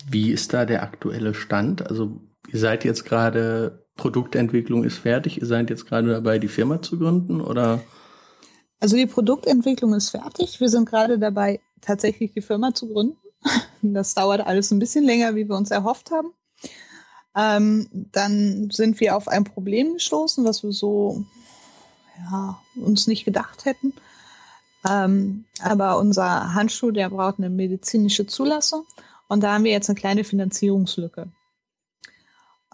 Wie 0.09 0.33
ist 0.33 0.53
da 0.53 0.65
der 0.65 0.83
aktuelle 0.83 1.33
Stand? 1.33 1.89
Also 1.89 2.21
ihr 2.53 2.59
seid 2.59 2.85
jetzt 2.85 3.05
gerade 3.05 3.82
Produktentwicklung 3.97 4.85
ist 4.85 4.99
fertig. 4.99 5.41
Ihr 5.41 5.47
seid 5.47 5.71
jetzt 5.71 5.87
gerade 5.87 6.09
dabei, 6.09 6.39
die 6.39 6.49
Firma 6.49 6.81
zu 6.81 6.99
gründen, 6.99 7.41
oder? 7.41 7.81
Also 8.81 8.97
die 8.97 9.07
Produktentwicklung 9.07 9.95
ist 9.95 10.11
fertig. 10.11 10.61
Wir 10.61 10.69
sind 10.69 10.89
gerade 10.89 11.19
dabei, 11.19 11.61
tatsächlich 11.81 12.33
die 12.33 12.43
Firma 12.43 12.75
zu 12.75 12.89
gründen. 12.89 13.17
Das 13.85 14.15
dauert 14.15 14.47
alles 14.47 14.71
ein 14.71 14.79
bisschen 14.79 15.03
länger, 15.03 15.35
wie 15.35 15.49
wir 15.49 15.57
uns 15.57 15.73
erhofft 15.73 16.13
haben. 16.13 16.33
Ähm, 17.35 17.89
dann 17.91 18.71
sind 18.71 19.01
wir 19.01 19.17
auf 19.17 19.27
ein 19.27 19.43
Problem 19.43 19.95
gestoßen, 19.95 20.45
was 20.45 20.63
wir 20.63 20.71
so 20.71 21.25
ja, 22.31 22.61
uns 22.77 23.09
nicht 23.09 23.25
gedacht 23.25 23.65
hätten. 23.65 23.93
Ähm, 24.89 25.47
aber 25.61 25.99
unser 25.99 26.55
Handschuh, 26.55 26.93
der 26.93 27.11
braucht 27.11 27.39
eine 27.39 27.51
medizinische 27.51 28.29
Zulassung. 28.29 28.85
Und 29.29 29.43
da 29.43 29.55
haben 29.55 29.65
wir 29.65 29.73
jetzt 29.73 29.89
eine 29.89 29.99
kleine 29.99 30.25
Finanzierungslücke. 30.25 31.29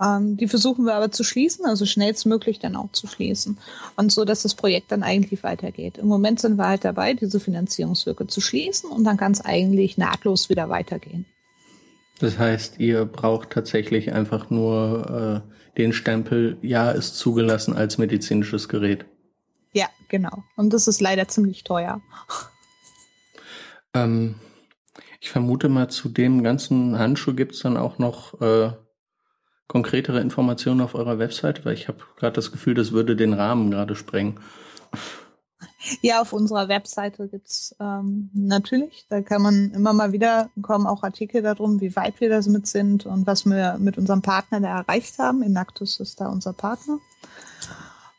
Ähm, 0.01 0.37
die 0.37 0.49
versuchen 0.49 0.85
wir 0.85 0.95
aber 0.95 1.11
zu 1.11 1.25
schließen, 1.25 1.65
also 1.65 1.87
schnellstmöglich 1.87 2.59
dann 2.59 2.77
auch 2.77 2.93
zu 2.93 3.07
schließen. 3.07 3.59
Und 3.97 4.13
so, 4.13 4.25
dass 4.25 4.43
das 4.43 4.55
Projekt 4.55 4.93
dann 4.93 5.03
eigentlich 5.03 5.43
weitergeht. 5.43 5.99
Im 5.99 6.07
Moment 6.07 6.41
sind 6.41 6.57
wir 6.57 6.69
halt 6.69 6.85
dabei, 6.85 7.15
diese 7.15 7.41
Finanzierungslücke 7.41 8.27
zu 8.27 8.41
schließen 8.41 8.91
und 8.91 9.05
dann 9.05 9.17
kann 9.17 9.33
es 9.33 9.41
eigentlich 9.41 9.99
nahtlos 9.99 10.49
wieder 10.49 10.69
weitergehen. 10.69 11.27
Das 12.21 12.39
heißt, 12.39 12.81
ihr 12.81 13.05
braucht 13.05 13.51
tatsächlich 13.51 14.13
einfach 14.13 14.51
nur 14.51 15.45
äh, 15.47 15.79
den 15.79 15.93
Stempel, 15.93 16.59
ja, 16.63 16.91
ist 16.91 17.17
zugelassen 17.17 17.75
als 17.75 17.99
medizinisches 17.99 18.69
Gerät. 18.69 19.05
Ja, 19.73 19.87
genau. 20.09 20.43
Und 20.57 20.73
das 20.73 20.89
ist 20.89 21.01
leider 21.01 21.29
ziemlich 21.29 21.63
teuer. 21.63 22.01
Ähm, 23.95 24.35
ich 25.21 25.31
vermute 25.31 25.69
mal, 25.69 25.89
zu 25.89 26.09
dem 26.09 26.43
ganzen 26.43 26.99
Handschuh 26.99 27.35
gibt 27.35 27.55
es 27.55 27.61
dann 27.61 27.77
auch 27.77 27.99
noch 27.99 28.41
äh, 28.41 28.73
konkretere 29.69 30.21
Informationen 30.21 30.81
auf 30.81 30.95
eurer 30.95 31.19
Website, 31.19 31.65
weil 31.65 31.75
ich 31.75 31.89
habe 31.89 31.99
gerade 32.17 32.35
das 32.35 32.51
Gefühl, 32.51 32.75
das 32.75 32.93
würde 32.93 33.15
den 33.15 33.35
Rahmen 33.35 33.71
gerade 33.71 33.95
sprengen. 33.95 34.41
Ja, 36.03 36.21
auf 36.21 36.33
unserer 36.33 36.69
Webseite 36.69 37.29
gibt's 37.29 37.75
ähm, 37.81 38.31
natürlich, 38.33 39.07
da 39.09 39.23
kann 39.23 39.43
man 39.43 39.71
immer 39.71 39.93
mal 39.93 40.13
wieder 40.13 40.51
kommen 40.63 40.87
auch 40.87 41.03
Artikel 41.03 41.43
darum, 41.43 41.81
wie 41.81 41.95
weit 41.95 42.21
wir 42.21 42.29
damit 42.29 42.67
sind 42.67 43.07
und 43.07 43.27
was 43.27 43.47
wir 43.47 43.77
mit 43.79 43.99
unserem 43.99 44.23
Partner 44.23 44.61
da 44.61 44.79
erreicht 44.79 45.19
haben. 45.19 45.43
Inactus 45.43 46.01
ist 46.01 46.21
da 46.21 46.29
unser 46.29 46.53
Partner. 46.53 46.99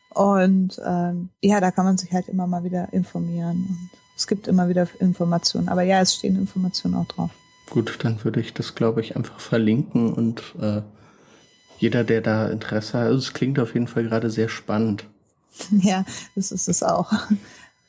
Und 0.09 0.81
ähm, 0.85 1.29
ja, 1.41 1.59
da 1.61 1.71
kann 1.71 1.85
man 1.85 1.97
sich 1.97 2.11
halt 2.11 2.27
immer 2.29 2.47
mal 2.47 2.63
wieder 2.63 2.91
informieren. 2.93 3.67
Und 3.69 3.89
es 4.17 4.27
gibt 4.27 4.47
immer 4.47 4.67
wieder 4.67 4.87
Informationen. 4.99 5.69
Aber 5.69 5.83
ja, 5.83 6.01
es 6.01 6.15
stehen 6.15 6.37
Informationen 6.37 6.95
auch 6.95 7.07
drauf. 7.07 7.31
Gut, 7.69 7.99
dann 8.03 8.23
würde 8.23 8.39
ich 8.39 8.53
das, 8.53 8.75
glaube 8.75 9.01
ich, 9.01 9.15
einfach 9.15 9.39
verlinken 9.39 10.11
und 10.13 10.41
äh, 10.59 10.81
jeder, 11.79 12.03
der 12.03 12.21
da 12.21 12.47
Interesse 12.49 12.99
hat, 12.99 13.07
also 13.07 13.17
es 13.17 13.33
klingt 13.33 13.59
auf 13.59 13.73
jeden 13.73 13.87
Fall 13.87 14.03
gerade 14.03 14.29
sehr 14.29 14.49
spannend. 14.49 15.05
Ja, 15.71 16.05
das 16.35 16.51
ist 16.51 16.69
es 16.69 16.83
auch. 16.83 17.11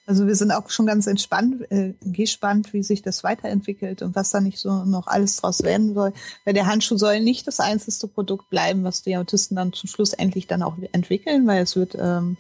Also 0.07 0.27
wir 0.27 0.35
sind 0.35 0.51
auch 0.51 0.71
schon 0.71 0.87
ganz 0.87 1.07
entspannt, 1.07 1.71
äh, 1.71 1.95
gespannt, 2.01 2.73
wie 2.73 2.83
sich 2.83 3.03
das 3.03 3.23
weiterentwickelt 3.23 4.03
und 4.03 4.17
was 4.17 4.31
da 4.31 4.41
nicht 4.41 4.59
so 4.59 4.85
noch 4.85 5.07
alles 5.07 5.37
draus 5.37 5.63
werden 5.63 5.95
soll. 5.95 6.13
Weil 6.45 6.55
der 6.55 6.67
Handschuh 6.67 6.97
soll 6.97 7.21
nicht 7.21 7.47
das 7.47 7.61
einzige 7.61 8.09
Produkt 8.09 8.51
bleiben, 8.51 8.83
was 8.83 9.03
die 9.03 9.17
Autisten 9.17 9.55
dann 9.55 9.73
zum 9.73 9.89
Schluss 9.89 10.13
endlich 10.13 10.49
dann 10.49 10.65
auch 10.65 10.77
entwickeln, 10.91 11.47
weil 11.47 11.63
es 11.63 11.77
wird 11.77 11.97
ähm, 11.97 12.39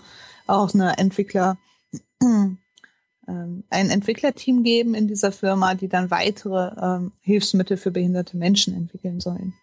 auch 0.48 0.74
eine 0.74 0.98
Entwickler, 0.98 1.58
ähm, 2.22 2.58
ein 3.28 3.90
Entwicklerteam 3.90 4.64
geben 4.64 4.94
in 4.94 5.06
dieser 5.06 5.30
Firma, 5.30 5.74
die 5.76 5.88
dann 5.88 6.10
weitere 6.10 6.72
ähm, 6.80 7.12
Hilfsmittel 7.20 7.76
für 7.76 7.92
behinderte 7.92 8.36
Menschen 8.36 8.74
entwickeln 8.74 9.20
sollen. 9.20 9.54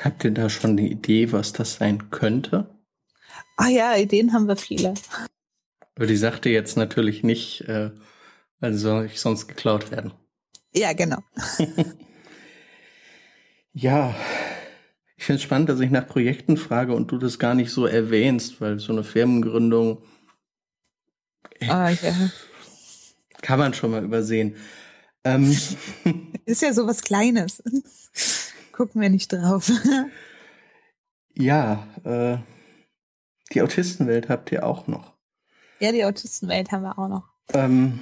Habt 0.00 0.24
ihr 0.24 0.30
da 0.30 0.48
schon 0.48 0.72
eine 0.72 0.88
Idee, 0.88 1.32
was 1.32 1.52
das 1.52 1.74
sein 1.74 2.10
könnte? 2.10 2.68
Ah 3.56 3.68
ja, 3.68 3.96
Ideen 3.96 4.32
haben 4.32 4.48
wir 4.48 4.56
viele. 4.56 4.94
Aber 5.94 6.06
die 6.06 6.16
sagte 6.16 6.48
jetzt 6.48 6.76
natürlich 6.76 7.22
nicht, 7.22 7.62
äh, 7.62 7.90
weil 8.60 8.74
soll 8.74 9.06
ich 9.06 9.20
sonst 9.20 9.48
geklaut 9.48 9.90
werden. 9.90 10.12
Ja, 10.74 10.94
genau. 10.94 11.18
ja, 13.74 14.14
ich 15.16 15.24
finde 15.24 15.36
es 15.36 15.42
spannend, 15.42 15.68
dass 15.68 15.80
ich 15.80 15.90
nach 15.90 16.08
Projekten 16.08 16.56
frage 16.56 16.94
und 16.94 17.12
du 17.12 17.18
das 17.18 17.38
gar 17.38 17.54
nicht 17.54 17.70
so 17.70 17.86
erwähnst, 17.86 18.60
weil 18.60 18.78
so 18.78 18.92
eine 18.92 19.04
Firmengründung 19.04 20.02
ah, 21.68 21.90
ja. 21.90 22.30
kann 23.42 23.58
man 23.58 23.74
schon 23.74 23.90
mal 23.90 24.02
übersehen. 24.02 24.56
Ähm, 25.24 25.56
Ist 26.46 26.62
ja 26.62 26.72
sowas 26.72 27.02
Kleines. 27.02 27.62
Gucken 28.82 29.00
wir 29.00 29.10
nicht 29.10 29.32
drauf. 29.32 29.70
ja, 31.36 31.86
äh, 32.02 32.38
die 33.52 33.62
Autistenwelt 33.62 34.28
habt 34.28 34.50
ihr 34.50 34.66
auch 34.66 34.88
noch. 34.88 35.12
Ja, 35.78 35.92
die 35.92 36.04
Autistenwelt 36.04 36.72
haben 36.72 36.82
wir 36.82 36.98
auch 36.98 37.06
noch. 37.06 37.28
Ähm, 37.54 38.00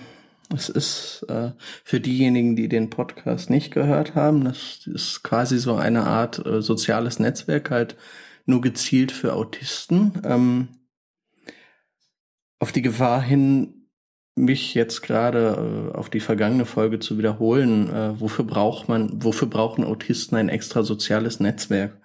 es 0.48 0.70
ist 0.70 1.26
äh, 1.28 1.50
für 1.84 2.00
diejenigen, 2.00 2.56
die 2.56 2.70
den 2.70 2.88
Podcast 2.88 3.50
nicht 3.50 3.74
gehört 3.74 4.14
haben, 4.14 4.42
das 4.42 4.86
ist 4.86 5.22
quasi 5.22 5.58
so 5.58 5.76
eine 5.76 6.04
Art 6.04 6.46
äh, 6.46 6.62
soziales 6.62 7.18
Netzwerk, 7.18 7.70
halt 7.70 7.98
nur 8.46 8.62
gezielt 8.62 9.12
für 9.12 9.34
Autisten. 9.34 10.22
Ähm, 10.24 10.68
auf 12.58 12.72
die 12.72 12.80
Gefahr 12.80 13.20
hin, 13.20 13.79
mich 14.36 14.74
jetzt 14.74 15.02
gerade 15.02 15.92
äh, 15.92 15.96
auf 15.96 16.08
die 16.10 16.20
vergangene 16.20 16.64
Folge 16.64 16.98
zu 16.98 17.18
wiederholen, 17.18 17.90
äh, 17.90 18.20
wofür 18.20 18.44
braucht 18.44 18.88
man, 18.88 19.22
wofür 19.22 19.48
brauchen 19.48 19.84
Autisten 19.84 20.36
ein 20.36 20.48
extra 20.48 20.82
soziales 20.82 21.40
Netzwerk? 21.40 21.96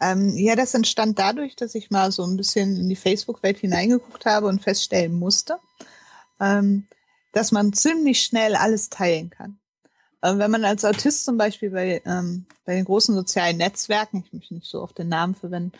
Ähm, 0.00 0.34
ja, 0.36 0.56
das 0.56 0.74
entstand 0.74 1.18
dadurch, 1.18 1.56
dass 1.56 1.74
ich 1.74 1.90
mal 1.90 2.10
so 2.10 2.24
ein 2.24 2.36
bisschen 2.36 2.76
in 2.76 2.88
die 2.88 2.96
Facebook-Welt 2.96 3.58
hineingeguckt 3.58 4.24
habe 4.24 4.46
und 4.46 4.62
feststellen 4.62 5.18
musste, 5.18 5.58
ähm, 6.40 6.86
dass 7.32 7.52
man 7.52 7.72
ziemlich 7.72 8.22
schnell 8.22 8.56
alles 8.56 8.88
teilen 8.88 9.30
kann. 9.30 9.58
Ähm, 10.22 10.38
wenn 10.38 10.50
man 10.50 10.64
als 10.64 10.84
Autist 10.84 11.24
zum 11.24 11.36
Beispiel 11.36 11.70
bei, 11.70 12.02
ähm, 12.06 12.46
bei 12.64 12.74
den 12.74 12.84
großen 12.84 13.14
sozialen 13.14 13.58
Netzwerken, 13.58 14.24
ich 14.24 14.32
möchte 14.32 14.54
nicht 14.54 14.66
so 14.66 14.82
oft 14.82 14.98
den 14.98 15.08
Namen 15.08 15.34
verwenden, 15.34 15.72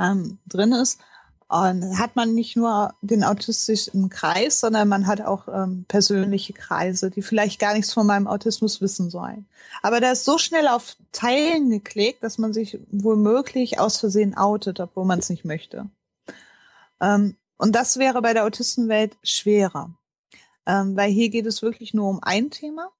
ähm, 0.00 0.38
drin 0.46 0.72
ist, 0.72 1.00
und 1.48 1.98
hat 1.98 2.14
man 2.14 2.34
nicht 2.34 2.56
nur 2.56 2.94
den 3.00 3.24
autistischen 3.24 4.10
Kreis, 4.10 4.60
sondern 4.60 4.86
man 4.86 5.06
hat 5.06 5.22
auch 5.22 5.48
ähm, 5.48 5.86
persönliche 5.88 6.52
Kreise, 6.52 7.10
die 7.10 7.22
vielleicht 7.22 7.58
gar 7.58 7.72
nichts 7.72 7.94
von 7.94 8.06
meinem 8.06 8.26
Autismus 8.26 8.82
wissen 8.82 9.08
sollen. 9.08 9.46
Aber 9.82 10.00
da 10.00 10.12
ist 10.12 10.26
so 10.26 10.36
schnell 10.36 10.68
auf 10.68 10.96
Teilen 11.10 11.70
geklickt, 11.70 12.22
dass 12.22 12.36
man 12.36 12.52
sich 12.52 12.78
womöglich 12.90 13.78
aus 13.78 13.98
Versehen 13.98 14.36
outet, 14.36 14.78
obwohl 14.78 15.06
man 15.06 15.20
es 15.20 15.30
nicht 15.30 15.46
möchte. 15.46 15.88
Ähm, 17.00 17.36
und 17.56 17.74
das 17.74 17.98
wäre 17.98 18.20
bei 18.20 18.34
der 18.34 18.44
Autistenwelt 18.44 19.16
schwerer, 19.22 19.94
ähm, 20.66 20.96
weil 20.96 21.10
hier 21.10 21.30
geht 21.30 21.46
es 21.46 21.62
wirklich 21.62 21.94
nur 21.94 22.10
um 22.10 22.20
ein 22.22 22.50
Thema. 22.50 22.90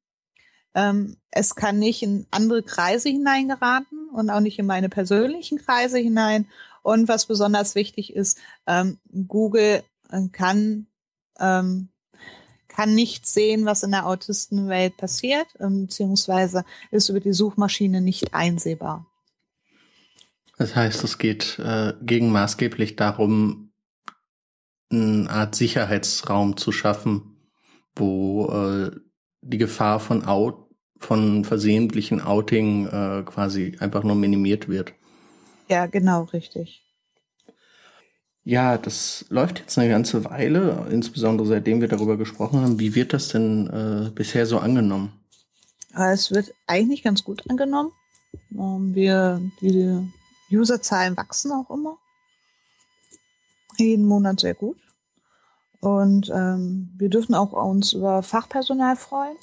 Ähm, 0.75 1.19
es 1.31 1.55
kann 1.55 1.78
nicht 1.78 2.02
in 2.02 2.26
andere 2.31 2.62
Kreise 2.62 3.11
hineingeraten 3.11 4.09
und 4.11 4.31
auch 4.31 4.40
nicht 4.40 4.59
in 4.59 4.67
meine 4.67 4.88
persönlichen 4.88 5.59
Kreise 5.59 5.99
hinein. 5.99 6.47
Und 6.82 7.08
was 7.08 7.26
besonders 7.26 7.75
wichtig 7.75 8.14
ist, 8.14 8.38
ähm, 8.66 8.99
Google 9.26 9.82
äh, 10.11 10.28
kann, 10.32 10.87
ähm, 11.38 11.88
kann 12.68 12.94
nicht 12.94 13.26
sehen, 13.26 13.64
was 13.66 13.82
in 13.82 13.90
der 13.90 14.06
Autistenwelt 14.06 14.97
passiert, 14.97 15.47
ähm, 15.61 15.87
beziehungsweise 15.87 16.64
ist 16.90 17.08
über 17.08 17.20
die 17.20 17.32
Suchmaschine 17.32 18.00
nicht 18.00 18.35
einsehbar. 18.35 19.06
Das 20.58 20.75
heißt, 20.75 21.04
es 21.04 21.18
geht 21.18 21.58
äh, 21.61 21.94
gegen 22.02 22.30
maßgeblich 22.32 22.97
darum, 22.97 23.70
eine 24.90 25.28
Art 25.30 25.54
Sicherheitsraum 25.54 26.56
zu 26.56 26.73
schaffen, 26.73 27.37
wo 27.94 28.47
äh, 28.50 28.90
die 29.42 29.58
Gefahr 29.58 30.00
von 30.00 30.25
Out, 30.25 30.68
von 30.99 31.44
versehentlichen 31.44 32.20
Outing 32.20 32.87
äh, 32.87 33.23
quasi 33.25 33.76
einfach 33.78 34.02
nur 34.02 34.16
minimiert 34.16 34.68
wird. 34.68 34.94
Ja, 35.68 35.87
genau, 35.87 36.25
richtig. 36.25 36.82
Ja, 38.44 38.78
das 38.78 39.26
läuft 39.28 39.58
jetzt 39.58 39.76
eine 39.76 39.90
ganze 39.90 40.25
Weile, 40.25 40.87
insbesondere 40.90 41.46
seitdem 41.46 41.82
wir 41.82 41.88
darüber 41.88 42.16
gesprochen 42.16 42.62
haben. 42.62 42.80
Wie 42.80 42.94
wird 42.94 43.12
das 43.12 43.28
denn 43.28 43.66
äh, 43.68 44.10
bisher 44.10 44.46
so 44.46 44.58
angenommen? 44.58 45.12
Es 45.92 46.30
wird 46.30 46.54
eigentlich 46.66 47.02
ganz 47.02 47.25
gut 47.25 47.42
angenommen. 47.50 47.92
Ähm, 48.52 48.94
wir, 48.94 49.42
die 49.60 50.56
Userzahlen 50.56 51.16
wachsen 51.16 51.52
auch 51.52 51.68
immer. 51.70 51.98
Jeden 53.76 54.06
Monat 54.06 54.40
sehr 54.40 54.54
gut. 54.54 54.78
Und 55.80 56.30
ähm, 56.30 56.94
wir 56.96 57.10
dürfen 57.10 57.34
auch 57.34 57.52
uns 57.52 57.92
über 57.92 58.22
Fachpersonal 58.22 58.96
freuen. 58.96 59.37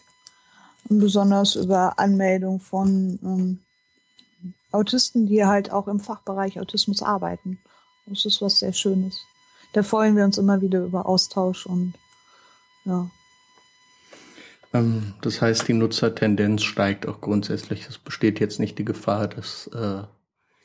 Und 0.89 0.99
besonders 0.99 1.55
über 1.55 1.99
Anmeldung 1.99 2.59
von 2.59 3.19
ähm, 3.23 3.64
Autisten, 4.71 5.27
die 5.27 5.45
halt 5.45 5.71
auch 5.71 5.87
im 5.87 5.99
Fachbereich 5.99 6.59
Autismus 6.59 7.01
arbeiten. 7.01 7.59
Das 8.07 8.25
ist 8.25 8.41
was 8.41 8.59
sehr 8.59 8.73
Schönes. 8.73 9.21
Da 9.73 9.83
freuen 9.83 10.15
wir 10.15 10.23
uns 10.23 10.37
immer 10.37 10.61
wieder 10.61 10.83
über 10.83 11.05
Austausch 11.05 11.65
und 11.65 11.93
ja. 12.85 13.09
Ähm, 14.73 15.13
das 15.21 15.41
heißt, 15.41 15.67
die 15.67 15.73
Nutzertendenz 15.73 16.63
steigt 16.63 17.07
auch 17.07 17.21
grundsätzlich. 17.21 17.87
Es 17.89 17.97
besteht 17.97 18.39
jetzt 18.39 18.59
nicht 18.59 18.77
die 18.77 18.85
Gefahr, 18.85 19.27
dass 19.27 19.67
äh, 19.67 20.03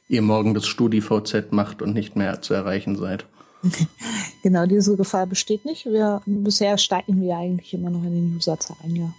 ihr 0.09 0.23
morgen 0.23 0.55
das 0.55 0.67
StudiVZ 0.67 1.53
macht 1.53 1.83
und 1.83 1.95
nicht 1.95 2.17
mehr 2.17 2.43
zu 2.43 2.55
erreichen 2.55 2.97
seid. 2.97 3.27
genau, 4.43 4.67
diese 4.67 4.97
Gefahr 4.97 5.27
besteht 5.27 5.65
nicht. 5.65 5.87
Wir, 5.87 6.23
bisher 6.27 6.79
steigen 6.79 7.21
wir 7.21 7.37
eigentlich 7.37 7.75
immer 7.75 7.91
noch 7.91 8.03
in 8.03 8.13
den 8.13 8.37
Userzahlen, 8.37 8.97
ja. 8.97 9.13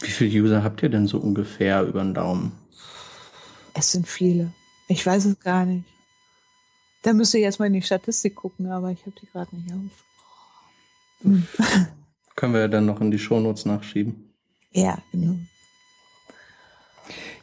Wie 0.00 0.10
viele 0.10 0.42
User 0.42 0.64
habt 0.64 0.82
ihr 0.82 0.88
denn 0.88 1.06
so 1.06 1.18
ungefähr 1.18 1.82
über 1.84 2.02
den 2.02 2.14
Daumen? 2.14 2.52
Es 3.74 3.92
sind 3.92 4.06
viele. 4.06 4.52
Ich 4.88 5.04
weiß 5.04 5.24
es 5.24 5.40
gar 5.40 5.64
nicht. 5.64 5.84
Da 7.02 7.12
müsste 7.12 7.38
ich 7.38 7.44
erstmal 7.44 7.68
in 7.68 7.74
die 7.74 7.82
Statistik 7.82 8.36
gucken, 8.36 8.70
aber 8.70 8.90
ich 8.90 9.00
habe 9.00 9.14
die 9.20 9.26
gerade 9.26 9.56
nicht 9.56 9.72
auf. 9.72 10.04
Hm. 11.22 11.46
Können 12.36 12.54
wir 12.54 12.60
ja 12.60 12.68
dann 12.68 12.86
noch 12.86 13.00
in 13.00 13.10
die 13.10 13.18
Shownotes 13.18 13.64
nachschieben. 13.64 14.32
Ja, 14.72 14.98
genau. 15.10 15.36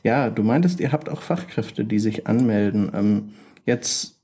Ja, 0.04 0.30
du 0.30 0.44
meintest, 0.44 0.80
ihr 0.80 0.92
habt 0.92 1.10
auch 1.10 1.22
Fachkräfte, 1.22 1.84
die 1.84 2.00
sich 2.00 2.26
anmelden. 2.26 2.92
Ähm, 2.94 3.34
jetzt 3.66 4.16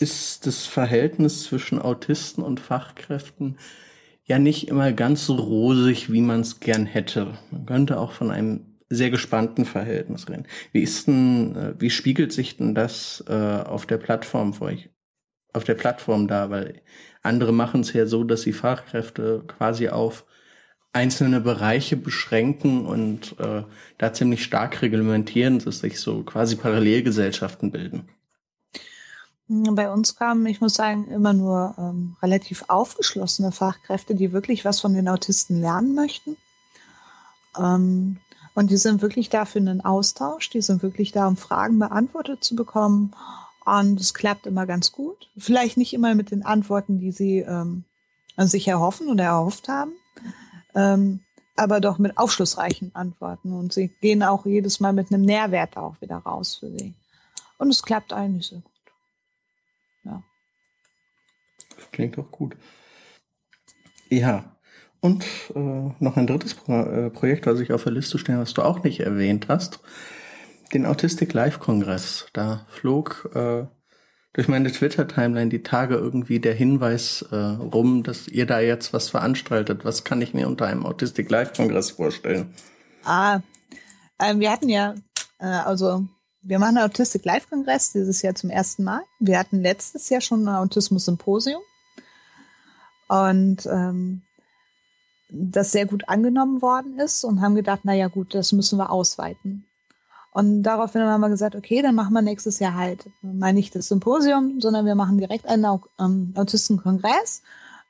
ist 0.00 0.46
das 0.46 0.66
Verhältnis 0.66 1.44
zwischen 1.44 1.80
Autisten 1.80 2.42
und 2.42 2.60
Fachkräften 2.60 3.58
ja 4.26 4.38
nicht 4.38 4.68
immer 4.68 4.92
ganz 4.92 5.26
so 5.26 5.34
rosig, 5.34 6.12
wie 6.12 6.20
man 6.20 6.40
es 6.40 6.60
gern 6.60 6.86
hätte. 6.86 7.38
Man 7.50 7.66
könnte 7.66 7.98
auch 7.98 8.12
von 8.12 8.30
einem 8.30 8.73
sehr 8.88 9.10
gespannten 9.10 9.64
Verhältnis 9.64 10.28
reden. 10.28 10.46
Wie 10.72 10.82
ist 10.82 11.06
denn, 11.06 11.56
äh, 11.56 11.74
wie 11.78 11.90
spiegelt 11.90 12.32
sich 12.32 12.56
denn 12.56 12.74
das 12.74 13.24
äh, 13.28 13.32
auf 13.32 13.86
der 13.86 13.98
Plattform 13.98 14.54
für 14.54 14.64
euch, 14.66 14.90
auf 15.52 15.64
der 15.64 15.74
Plattform 15.74 16.28
da? 16.28 16.50
Weil 16.50 16.82
andere 17.22 17.52
machen 17.52 17.80
es 17.80 17.92
ja 17.92 18.06
so, 18.06 18.24
dass 18.24 18.42
sie 18.42 18.52
Fachkräfte 18.52 19.44
quasi 19.46 19.88
auf 19.88 20.24
einzelne 20.92 21.40
Bereiche 21.40 21.96
beschränken 21.96 22.86
und 22.86 23.38
äh, 23.40 23.64
da 23.98 24.12
ziemlich 24.12 24.44
stark 24.44 24.80
reglementieren, 24.80 25.58
dass 25.58 25.80
sich 25.80 25.98
so 26.00 26.22
quasi 26.22 26.54
Parallelgesellschaften 26.56 27.72
bilden. 27.72 28.08
Bei 29.46 29.92
uns 29.92 30.16
kamen, 30.16 30.46
ich 30.46 30.62
muss 30.62 30.74
sagen, 30.74 31.08
immer 31.08 31.34
nur 31.34 31.74
ähm, 31.76 32.16
relativ 32.22 32.64
aufgeschlossene 32.68 33.52
Fachkräfte, 33.52 34.14
die 34.14 34.32
wirklich 34.32 34.64
was 34.64 34.80
von 34.80 34.94
den 34.94 35.08
Autisten 35.08 35.60
lernen 35.60 35.94
möchten. 35.94 36.36
Ähm, 37.58 38.18
und 38.54 38.70
die 38.70 38.76
sind 38.76 39.02
wirklich 39.02 39.28
da 39.28 39.44
für 39.44 39.58
einen 39.58 39.80
Austausch, 39.80 40.48
die 40.50 40.62
sind 40.62 40.82
wirklich 40.82 41.10
da, 41.10 41.26
um 41.26 41.36
Fragen 41.36 41.78
beantwortet 41.78 42.44
zu 42.44 42.54
bekommen. 42.54 43.14
Und 43.64 44.00
es 44.00 44.14
klappt 44.14 44.46
immer 44.46 44.66
ganz 44.66 44.92
gut. 44.92 45.28
Vielleicht 45.36 45.76
nicht 45.76 45.92
immer 45.92 46.14
mit 46.14 46.30
den 46.30 46.44
Antworten, 46.44 47.00
die 47.00 47.10
sie 47.10 47.38
ähm, 47.38 47.84
sich 48.36 48.68
erhoffen 48.68 49.08
oder 49.08 49.24
erhofft 49.24 49.68
haben, 49.68 49.92
ähm, 50.74 51.20
aber 51.56 51.80
doch 51.80 51.98
mit 51.98 52.16
aufschlussreichen 52.16 52.94
Antworten. 52.94 53.52
Und 53.52 53.72
sie 53.72 53.88
gehen 54.00 54.22
auch 54.22 54.46
jedes 54.46 54.80
Mal 54.80 54.92
mit 54.92 55.12
einem 55.12 55.22
Nährwert 55.22 55.76
auch 55.76 56.00
wieder 56.00 56.18
raus 56.18 56.56
für 56.56 56.70
sie. 56.70 56.94
Und 57.58 57.70
es 57.70 57.82
klappt 57.82 58.12
eigentlich 58.12 58.48
sehr 58.48 58.60
gut. 58.60 58.72
Ja. 60.04 60.22
Klingt 61.90 62.18
doch 62.18 62.30
gut. 62.30 62.56
Ja, 64.10 64.53
und 65.04 65.26
äh, 65.54 65.92
noch 65.98 66.16
ein 66.16 66.26
drittes 66.26 66.54
Pro 66.54 66.72
äh, 66.72 67.10
Projekt, 67.10 67.44
was 67.44 67.60
ich 67.60 67.74
auf 67.74 67.82
der 67.82 67.92
Liste 67.92 68.18
stelle, 68.18 68.38
was 68.38 68.54
du 68.54 68.62
auch 68.62 68.82
nicht 68.84 69.00
erwähnt 69.00 69.48
hast. 69.48 69.80
Den 70.72 70.86
Autistic 70.86 71.34
Live 71.34 71.60
Kongress. 71.60 72.26
Da 72.32 72.64
flog 72.70 73.30
äh, 73.34 73.66
durch 74.32 74.48
meine 74.48 74.72
Twitter-Timeline 74.72 75.50
die 75.50 75.62
Tage 75.62 75.96
irgendwie 75.96 76.40
der 76.40 76.54
Hinweis 76.54 77.20
äh, 77.30 77.36
rum, 77.36 78.02
dass 78.02 78.28
ihr 78.28 78.46
da 78.46 78.60
jetzt 78.60 78.94
was 78.94 79.10
veranstaltet. 79.10 79.84
Was 79.84 80.04
kann 80.04 80.22
ich 80.22 80.32
mir 80.32 80.48
unter 80.48 80.64
einem 80.68 80.86
Autistic 80.86 81.30
Live 81.30 81.52
Kongress 81.52 81.90
vorstellen? 81.90 82.54
Ah, 83.04 83.40
ähm, 84.18 84.40
wir 84.40 84.50
hatten 84.50 84.70
ja, 84.70 84.94
äh, 85.38 85.44
also 85.44 86.06
wir 86.40 86.58
machen 86.58 86.78
einen 86.78 86.86
Autistic 86.86 87.26
Live 87.26 87.50
Kongress 87.50 87.92
dieses 87.92 88.22
Jahr 88.22 88.36
zum 88.36 88.48
ersten 88.48 88.84
Mal. 88.84 89.02
Wir 89.20 89.38
hatten 89.38 89.60
letztes 89.60 90.08
Jahr 90.08 90.22
schon 90.22 90.48
ein 90.48 90.54
Autismus 90.54 91.04
Symposium. 91.04 91.60
Und 93.08 93.66
ähm, 93.66 94.22
das 95.36 95.72
sehr 95.72 95.86
gut 95.86 96.08
angenommen 96.08 96.62
worden 96.62 96.98
ist 96.98 97.24
und 97.24 97.40
haben 97.40 97.54
gedacht, 97.54 97.80
na 97.82 97.92
ja 97.92 98.08
gut, 98.08 98.34
das 98.34 98.52
müssen 98.52 98.78
wir 98.78 98.90
ausweiten. 98.90 99.66
Und 100.32 100.62
daraufhin 100.62 101.02
haben 101.02 101.20
wir 101.20 101.28
gesagt, 101.28 101.54
okay, 101.54 101.82
dann 101.82 101.94
machen 101.94 102.12
wir 102.12 102.22
nächstes 102.22 102.58
Jahr 102.58 102.74
halt 102.74 103.08
mal 103.22 103.52
nicht 103.52 103.74
das 103.74 103.88
Symposium, 103.88 104.60
sondern 104.60 104.86
wir 104.86 104.94
machen 104.94 105.18
direkt 105.18 105.46
einen 105.46 105.80
ähm, 106.00 106.34
Autistenkongress 106.36 107.42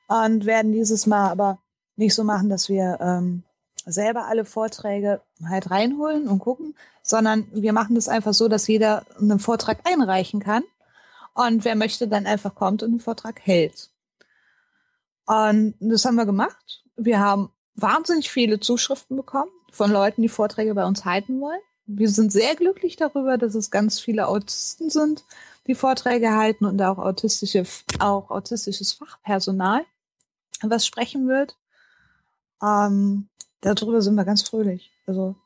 und 0.09 0.45
werden 0.45 0.73
dieses 0.73 1.07
Mal 1.07 1.31
aber 1.31 1.59
nicht 1.97 2.15
so 2.15 2.25
machen, 2.25 2.51
dass 2.51 2.69
wir 2.69 2.99
ähm, 3.01 3.45
selber 3.87 4.27
alle 4.27 4.45
Vorträge 4.45 5.21
halt 5.49 5.71
reinholen 5.71 6.29
und 6.29 6.39
gucken, 6.39 6.75
sondern 7.03 7.47
wir 7.53 7.73
machen 7.73 7.95
das 7.95 8.09
einfach 8.09 8.35
so, 8.35 8.49
dass 8.49 8.67
jeder 8.67 9.05
einen 9.19 9.39
Vortrag 9.39 9.79
einreichen 9.85 10.41
kann 10.41 10.65
und 11.35 11.65
wer 11.65 11.77
möchte 11.77 12.09
dann 12.09 12.27
einfach 12.27 12.55
kommt 12.55 12.83
und 12.83 12.91
einen 12.91 13.01
Vortrag 13.01 13.41
hält. 13.41 13.91
Und 15.27 15.75
das 15.81 16.05
haben 16.05 16.17
wir 16.17 16.27
gemacht 16.27 16.84
wir 16.97 17.21
haben 17.21 17.51
wahnsinnig 17.75 18.31
viele 18.31 18.61
Zuschriften 18.61 19.17
bekommen 19.17 19.51
von 19.71 19.91
Leuten, 19.91 20.23
die 20.23 20.29
Vorträge 20.29 20.75
bei 20.75 20.85
uns 20.85 21.05
halten 21.05 21.41
wollen. 21.41 21.61
Wir 21.87 22.09
sind 22.09 22.33
sehr 22.33 22.55
glücklich 22.55 22.97
darüber, 22.97 23.37
dass 23.37 23.55
es 23.55 23.71
ganz 23.71 24.01
viele 24.01 24.29
Autisten 24.29 24.91
sind, 24.91 25.25
die 25.67 25.75
Vorträge 25.75 26.33
halten 26.33 26.65
und 26.65 26.81
auch 26.81 26.99
autistische, 26.99 27.65
auch 27.99 28.31
autistisches 28.31 28.93
Fachpersonal, 28.95 29.85
was 30.63 30.87
sprechen 30.87 31.29
wird. 31.29 31.57
Ähm, 32.63 33.29
darüber 33.61 34.01
sind 34.01 34.15
wir 34.15 34.25
ganz 34.25 34.43
fröhlich. 34.43 34.93
Also 35.07 35.37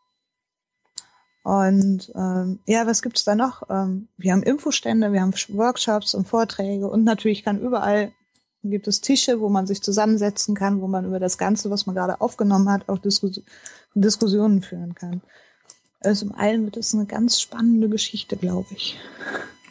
und 1.48 2.12
ähm, 2.14 2.58
ja, 2.66 2.86
was 2.86 3.00
gibt's 3.00 3.24
da 3.24 3.34
noch? 3.34 3.62
Ähm, 3.70 4.08
wir 4.18 4.32
haben 4.32 4.42
Infostände, 4.42 5.14
wir 5.14 5.22
haben 5.22 5.32
Workshops 5.48 6.12
und 6.12 6.28
Vorträge 6.28 6.86
und 6.88 7.04
natürlich 7.04 7.42
kann 7.42 7.58
überall 7.58 8.12
dann 8.62 8.70
gibt 8.70 8.88
es 8.88 9.00
Tische, 9.00 9.40
wo 9.40 9.48
man 9.48 9.66
sich 9.66 9.82
zusammensetzen 9.82 10.54
kann, 10.54 10.80
wo 10.80 10.88
man 10.88 11.04
über 11.04 11.20
das 11.20 11.38
Ganze, 11.38 11.70
was 11.70 11.86
man 11.86 11.94
gerade 11.94 12.20
aufgenommen 12.20 12.68
hat, 12.70 12.88
auch 12.88 12.98
Diskus 12.98 13.40
Diskussionen 13.94 14.62
führen 14.62 14.94
kann. 14.94 15.22
Also 16.00 16.26
im 16.26 16.34
Allen 16.34 16.64
wird 16.64 16.76
es 16.76 16.94
eine 16.94 17.06
ganz 17.06 17.40
spannende 17.40 17.88
Geschichte, 17.88 18.36
glaube 18.36 18.68
ich. 18.74 18.96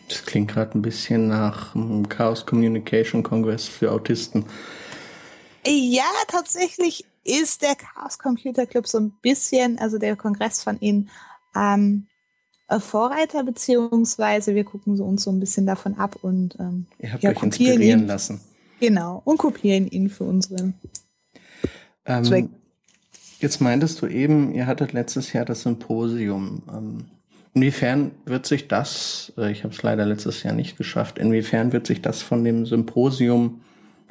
Das 0.09 0.25
klingt 0.25 0.51
gerade 0.51 0.77
ein 0.77 0.81
bisschen 0.81 1.27
nach 1.27 1.75
einem 1.75 2.07
Chaos 2.09 2.45
Communication 2.45 3.23
Congress 3.23 3.67
für 3.67 3.91
Autisten. 3.91 4.45
Ja, 5.65 6.09
tatsächlich 6.27 7.05
ist 7.23 7.61
der 7.61 7.75
Chaos 7.75 8.17
Computer 8.17 8.65
Club 8.65 8.87
so 8.87 8.99
ein 8.99 9.11
bisschen, 9.21 9.77
also 9.79 9.97
der 9.97 10.15
Kongress 10.15 10.63
von 10.63 10.79
Ihnen, 10.79 11.09
ähm, 11.55 12.07
Vorreiter, 12.79 13.43
beziehungsweise 13.43 14.53
wir 14.53 14.65
gucken 14.65 14.97
so 14.97 15.05
uns 15.05 15.23
so 15.23 15.31
ein 15.31 15.39
bisschen 15.39 15.65
davon 15.65 15.95
ab 15.95 16.17
und 16.21 16.57
ähm, 16.59 16.87
Ihr 16.99 17.13
habt 17.13 17.23
ja, 17.23 17.29
euch 17.31 17.41
inspirieren 17.41 18.01
ihn. 18.01 18.07
lassen. 18.07 18.41
Genau, 18.79 19.21
und 19.25 19.37
kopieren 19.37 19.87
ihn 19.87 20.09
für 20.09 20.23
unsere 20.23 20.73
ähm, 22.05 22.23
Zwecke. 22.23 22.49
Jetzt 23.39 23.61
meintest 23.61 24.01
du 24.01 24.07
eben, 24.07 24.53
ihr 24.53 24.65
hattet 24.65 24.93
letztes 24.93 25.33
Jahr 25.33 25.45
das 25.45 25.61
Symposium. 25.61 26.63
Ähm, 26.71 27.05
inwiefern 27.53 28.11
wird 28.25 28.45
sich 28.45 28.67
das, 28.67 29.31
äh, 29.37 29.51
ich 29.51 29.63
habe 29.63 29.73
es 29.73 29.83
leider 29.83 30.05
letztes 30.05 30.43
Jahr 30.43 30.53
nicht 30.53 30.77
geschafft, 30.77 31.19
inwiefern 31.19 31.71
wird 31.71 31.85
sich 31.85 32.01
das 32.01 32.21
von 32.21 32.43
dem 32.43 32.65
Symposium 32.65 33.61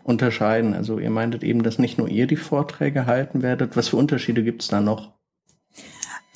unterscheiden? 0.07 0.75
Also 0.75 0.99
ihr 0.99 1.11
meintet 1.11 1.43
eben, 1.43 1.63
dass 1.63 1.79
nicht 1.79 1.99
nur 1.99 2.09
ihr 2.09 2.27
die 2.27 2.37
Vorträge 2.37 3.07
halten 3.07 3.43
werdet. 3.43 3.77
Was 3.77 3.89
für 3.89 3.97
Unterschiede 3.97 4.45
gibt 4.45 4.63
es 4.63 4.69
da 4.69 4.81
noch? 4.81 5.13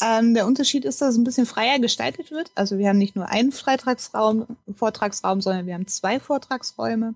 Ähm, 0.03 0.35
der 0.35 0.47
Unterschied 0.47 0.85
ist, 0.85 1.01
dass 1.01 1.11
es 1.11 1.19
ein 1.19 1.25
bisschen 1.25 1.47
freier 1.47 1.79
gestaltet 1.79 2.31
wird. 2.31 2.51
Also 2.55 2.79
wir 2.79 2.89
haben 2.89 2.99
nicht 2.99 3.17
nur 3.17 3.29
einen 3.29 3.53
Vortragsraum, 3.53 4.47
Vortragsraum, 4.75 5.41
sondern 5.41 5.67
wir 5.67 5.75
haben 5.75 5.87
zwei 5.87 6.19
Vortragsräume 6.19 7.15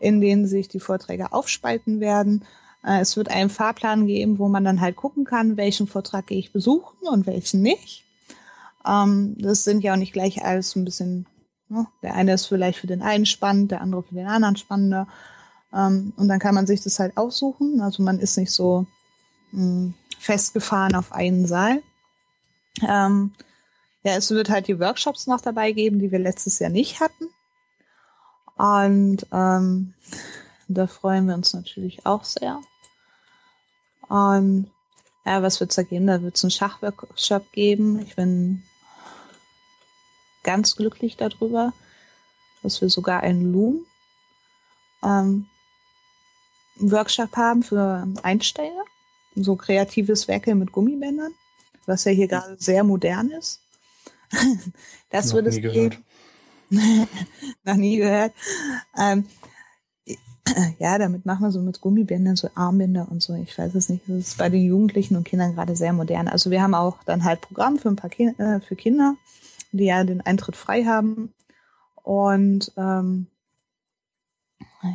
in 0.00 0.20
denen 0.20 0.46
sich 0.46 0.68
die 0.68 0.80
Vorträge 0.80 1.32
aufspalten 1.32 2.00
werden. 2.00 2.44
Äh, 2.84 3.00
es 3.00 3.16
wird 3.16 3.28
einen 3.30 3.50
Fahrplan 3.50 4.06
geben, 4.06 4.38
wo 4.38 4.48
man 4.48 4.64
dann 4.64 4.80
halt 4.80 4.96
gucken 4.96 5.24
kann, 5.24 5.56
welchen 5.56 5.86
Vortrag 5.86 6.26
gehe 6.26 6.38
ich 6.38 6.52
besuchen 6.52 7.06
und 7.08 7.26
welchen 7.26 7.62
nicht. 7.62 8.04
Ähm, 8.86 9.36
das 9.38 9.64
sind 9.64 9.82
ja 9.82 9.94
auch 9.94 9.98
nicht 9.98 10.12
gleich 10.12 10.44
alles 10.44 10.76
ein 10.76 10.84
bisschen, 10.84 11.26
ne? 11.68 11.86
der 12.02 12.14
eine 12.14 12.34
ist 12.34 12.46
vielleicht 12.46 12.78
für 12.78 12.86
den 12.86 13.02
einen 13.02 13.26
spannend, 13.26 13.70
der 13.70 13.80
andere 13.80 14.02
für 14.02 14.14
den 14.14 14.26
anderen 14.26 14.56
spannender. 14.56 15.08
Ähm, 15.72 16.12
und 16.16 16.28
dann 16.28 16.38
kann 16.38 16.54
man 16.54 16.66
sich 16.66 16.82
das 16.82 16.98
halt 16.98 17.16
aussuchen. 17.16 17.80
Also 17.80 18.02
man 18.02 18.18
ist 18.18 18.36
nicht 18.36 18.52
so 18.52 18.86
hm, 19.50 19.94
festgefahren 20.18 20.94
auf 20.94 21.12
einen 21.12 21.46
Saal. 21.46 21.82
Ähm, 22.82 23.32
ja, 24.02 24.16
es 24.16 24.30
wird 24.30 24.50
halt 24.50 24.68
die 24.68 24.78
Workshops 24.78 25.26
noch 25.26 25.40
dabei 25.40 25.72
geben, 25.72 25.98
die 25.98 26.12
wir 26.12 26.18
letztes 26.18 26.58
Jahr 26.58 26.70
nicht 26.70 27.00
hatten. 27.00 27.26
Und 28.56 29.26
ähm, 29.32 29.94
da 30.68 30.86
freuen 30.86 31.26
wir 31.26 31.34
uns 31.34 31.52
natürlich 31.52 32.06
auch 32.06 32.24
sehr. 32.24 32.60
Und 34.08 34.70
ja, 35.24 35.42
was 35.42 35.60
wird's 35.60 35.76
da 35.76 35.82
geben? 35.82 36.06
Da 36.06 36.22
wird's 36.22 36.44
einen 36.44 36.50
Schachworkshop 36.50 37.50
geben. 37.52 38.00
Ich 38.00 38.14
bin 38.16 38.62
ganz 40.42 40.76
glücklich 40.76 41.16
darüber, 41.16 41.72
dass 42.62 42.80
wir 42.80 42.90
sogar 42.90 43.22
einen 43.22 43.52
Loom 43.52 43.86
ähm, 45.02 45.46
Workshop 46.76 47.36
haben 47.36 47.62
für 47.62 48.06
Einsteiger. 48.22 48.84
So 49.34 49.56
kreatives 49.56 50.28
Werkeln 50.28 50.60
mit 50.60 50.70
Gummibändern, 50.70 51.32
was 51.86 52.04
ja 52.04 52.12
hier 52.12 52.28
gerade 52.28 52.56
sehr 52.58 52.84
modern 52.84 53.30
ist. 53.30 53.60
das 55.10 55.32
wird 55.32 55.46
es 55.46 55.56
geben. 55.56 56.04
Noch 57.64 57.76
nie 57.76 57.96
gehört. 57.96 58.32
Ähm, 58.98 59.26
ja, 60.78 60.98
damit 60.98 61.24
machen 61.24 61.42
wir 61.42 61.50
so 61.50 61.60
mit 61.60 61.80
Gummibändern, 61.80 62.36
so 62.36 62.50
Armbänder 62.54 63.08
und 63.10 63.22
so. 63.22 63.34
Ich 63.34 63.56
weiß 63.56 63.74
es 63.74 63.88
nicht. 63.88 64.02
Das 64.06 64.16
ist 64.16 64.38
bei 64.38 64.50
den 64.50 64.64
Jugendlichen 64.64 65.16
und 65.16 65.24
Kindern 65.24 65.54
gerade 65.54 65.76
sehr 65.76 65.92
modern. 65.92 66.28
Also 66.28 66.50
wir 66.50 66.62
haben 66.62 66.74
auch 66.74 67.02
dann 67.04 67.24
halt 67.24 67.40
Programm 67.40 67.78
für 67.78 67.88
ein 67.88 67.96
paar 67.96 68.10
Ki 68.10 68.34
äh, 68.38 68.60
für 68.60 68.76
Kinder, 68.76 69.16
die 69.72 69.84
ja 69.84 70.04
den 70.04 70.20
Eintritt 70.20 70.56
frei 70.56 70.84
haben. 70.84 71.32
Und 72.02 72.72
ähm, 72.76 73.26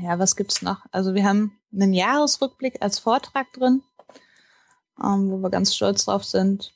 ja, 0.04 0.20
was 0.20 0.36
gibt's 0.36 0.62
noch? 0.62 0.86
Also 0.92 1.16
wir 1.16 1.24
haben 1.24 1.58
einen 1.74 1.94
Jahresrückblick 1.94 2.82
als 2.82 3.00
Vortrag 3.00 3.52
drin, 3.54 3.82
ähm, 5.04 5.32
wo 5.32 5.38
wir 5.38 5.50
ganz 5.50 5.76
stolz 5.76 6.06
drauf 6.06 6.24
sind. 6.24 6.74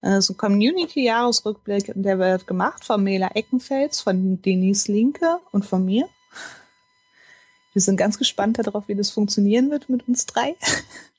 Das 0.00 0.24
ist 0.24 0.30
ein 0.30 0.36
Community-Jahresrückblick, 0.36 1.92
der 1.96 2.18
wird 2.18 2.46
gemacht 2.46 2.84
von 2.84 3.02
Mela 3.02 3.30
Eckenfels, 3.34 4.00
von 4.00 4.40
Denise 4.40 4.90
Linke 4.90 5.40
und 5.50 5.66
von 5.66 5.84
mir. 5.84 6.08
Wir 7.72 7.82
sind 7.82 7.96
ganz 7.96 8.18
gespannt 8.18 8.58
darauf, 8.58 8.88
wie 8.88 8.94
das 8.94 9.10
funktionieren 9.10 9.70
wird 9.70 9.88
mit 9.88 10.06
uns 10.06 10.26
drei. 10.26 10.54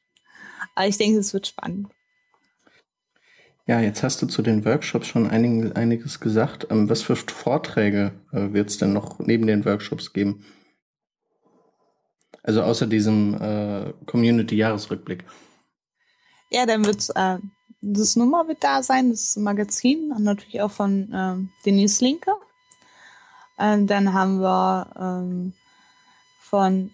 Aber 0.76 0.88
ich 0.88 0.98
denke, 0.98 1.20
es 1.20 1.34
wird 1.34 1.48
spannend. 1.48 1.89
Ja, 3.65 3.82
jetzt 3.82 4.02
hast 4.02 4.22
du 4.22 4.26
zu 4.26 4.42
den 4.42 4.65
Workshops 4.65 5.08
schon 5.08 5.30
einig, 5.30 5.76
einiges 5.76 6.20
gesagt. 6.20 6.68
Ähm, 6.72 6.89
was 6.89 7.04
für 7.04 7.15
Vorträge 7.15 8.13
äh, 8.32 8.52
wird 8.52 8.70
es 8.70 8.78
denn 8.78 8.94
noch 8.94 9.20
neben 9.20 9.46
den 9.46 9.63
Workshops 9.63 10.12
geben? 10.12 10.44
Also 12.42 12.63
außer 12.63 12.88
diesem 12.88 13.36
äh, 13.36 13.94
Community-Jahresrückblick. 14.06 15.26
Ja, 16.50 16.65
dann 16.65 16.84
wird 16.84 17.08
äh, 17.13 17.38
das 17.82 18.15
Nummer 18.15 18.48
wird 18.48 18.63
da 18.63 18.84
sein, 18.84 19.12
das 19.12 19.36
Magazin, 19.38 20.13
natürlich 20.20 20.62
auch 20.62 20.72
von 20.72 21.13
äh, 21.13 21.63
Denise 21.65 22.04
Linke. 22.04 22.32
Äh, 23.58 23.84
dann 23.86 24.13
haben 24.13 24.39
wir 24.39 24.88
ähm, 25.00 25.54
von, 26.39 26.92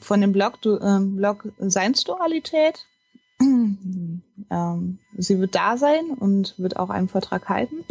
von 0.00 0.20
dem 0.20 0.32
Blog, 0.32 0.60
du, 0.62 0.76
äh, 0.76 1.00
Blog 1.00 1.48
Seinsdualität. 1.58 2.86
ähm, 3.40 4.98
sie 5.16 5.38
wird 5.38 5.54
da 5.54 5.76
sein 5.76 6.10
und 6.18 6.58
wird 6.58 6.76
auch 6.76 6.90
einen 6.90 7.08
Vortrag 7.08 7.48
halten. 7.48 7.84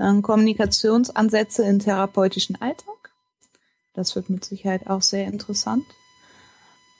Ähm, 0.00 0.22
Kommunikationsansätze 0.22 1.64
in 1.64 1.78
therapeutischen 1.78 2.60
Alltag. 2.60 3.12
Das 3.94 4.16
wird 4.16 4.28
mit 4.28 4.44
Sicherheit 4.44 4.88
auch 4.88 5.02
sehr 5.02 5.26
interessant. 5.26 5.84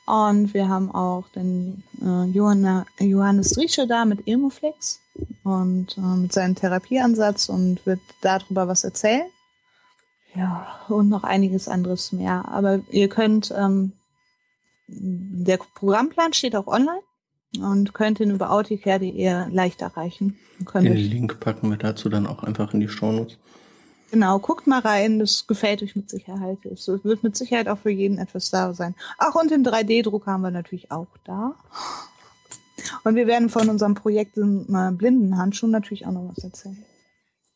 Und 0.07 0.53
wir 0.53 0.69
haben 0.69 0.91
auch 0.91 1.25
den 1.35 1.83
äh, 2.03 2.25
Johanna, 2.27 2.85
Johannes 2.99 3.51
Driesche 3.51 3.87
da 3.87 4.05
mit 4.05 4.27
Ilmoflex 4.27 5.01
und 5.45 5.97
äh, 5.97 6.01
mit 6.01 6.33
seinem 6.33 6.55
Therapieansatz 6.55 7.49
und 7.49 7.85
wird 7.87 8.01
darüber 8.21 8.69
was 8.69 8.85
erzählen. 8.85 9.27
Ja, 10.35 10.67
und 10.89 11.09
noch 11.09 11.25
einiges 11.25 11.69
anderes 11.69 12.13
mehr. 12.13 12.45
Aber 12.49 12.81
ihr 12.91 13.09
könnt, 13.09 13.55
ähm, 13.57 13.93
der 14.89 15.59
Programmplan 15.75 16.33
steht 16.33 16.57
auch 16.57 16.67
online 16.67 17.01
und 17.61 17.95
könnt 17.95 18.21
ihn 18.21 18.31
über 18.31 18.51
auticare.de 18.51 19.49
leicht 19.51 19.81
erreichen. 19.81 20.37
Den 20.75 20.97
Link 20.97 21.41
packen 21.41 21.71
wir 21.71 21.77
dazu 21.79 22.09
dann 22.09 22.27
auch 22.27 22.43
einfach 22.43 22.75
in 22.75 22.81
die 22.81 22.89
Shownotes. 22.89 23.39
Genau, 24.15 24.39
guckt 24.39 24.69
mal 24.69 24.79
rein, 24.79 25.19
das 25.19 25.49
gefällt 25.49 25.83
euch 25.83 25.97
mit 25.97 26.09
Sicherheit. 26.09 26.65
Es 26.67 26.87
wird 26.87 27.25
mit 27.25 27.37
Sicherheit 27.37 27.67
auch 27.67 27.79
für 27.79 27.91
jeden 27.91 28.19
etwas 28.19 28.49
da 28.49 28.73
sein. 28.73 28.95
Ach, 29.19 29.35
und 29.35 29.51
den 29.51 29.67
3D-Druck 29.67 30.29
haben 30.29 30.43
wir 30.43 30.53
natürlich 30.53 30.93
auch 30.93 31.09
da. 31.25 31.57
Und 33.03 33.17
wir 33.17 33.27
werden 33.27 33.49
von 33.49 33.69
unserem 33.69 33.97
Projekt 33.97 34.37
im 34.37 34.73
äh, 34.73 34.93
Blindenhandschuh 34.93 35.67
natürlich 35.67 36.07
auch 36.07 36.13
noch 36.13 36.31
was 36.31 36.45
erzählen. 36.45 36.81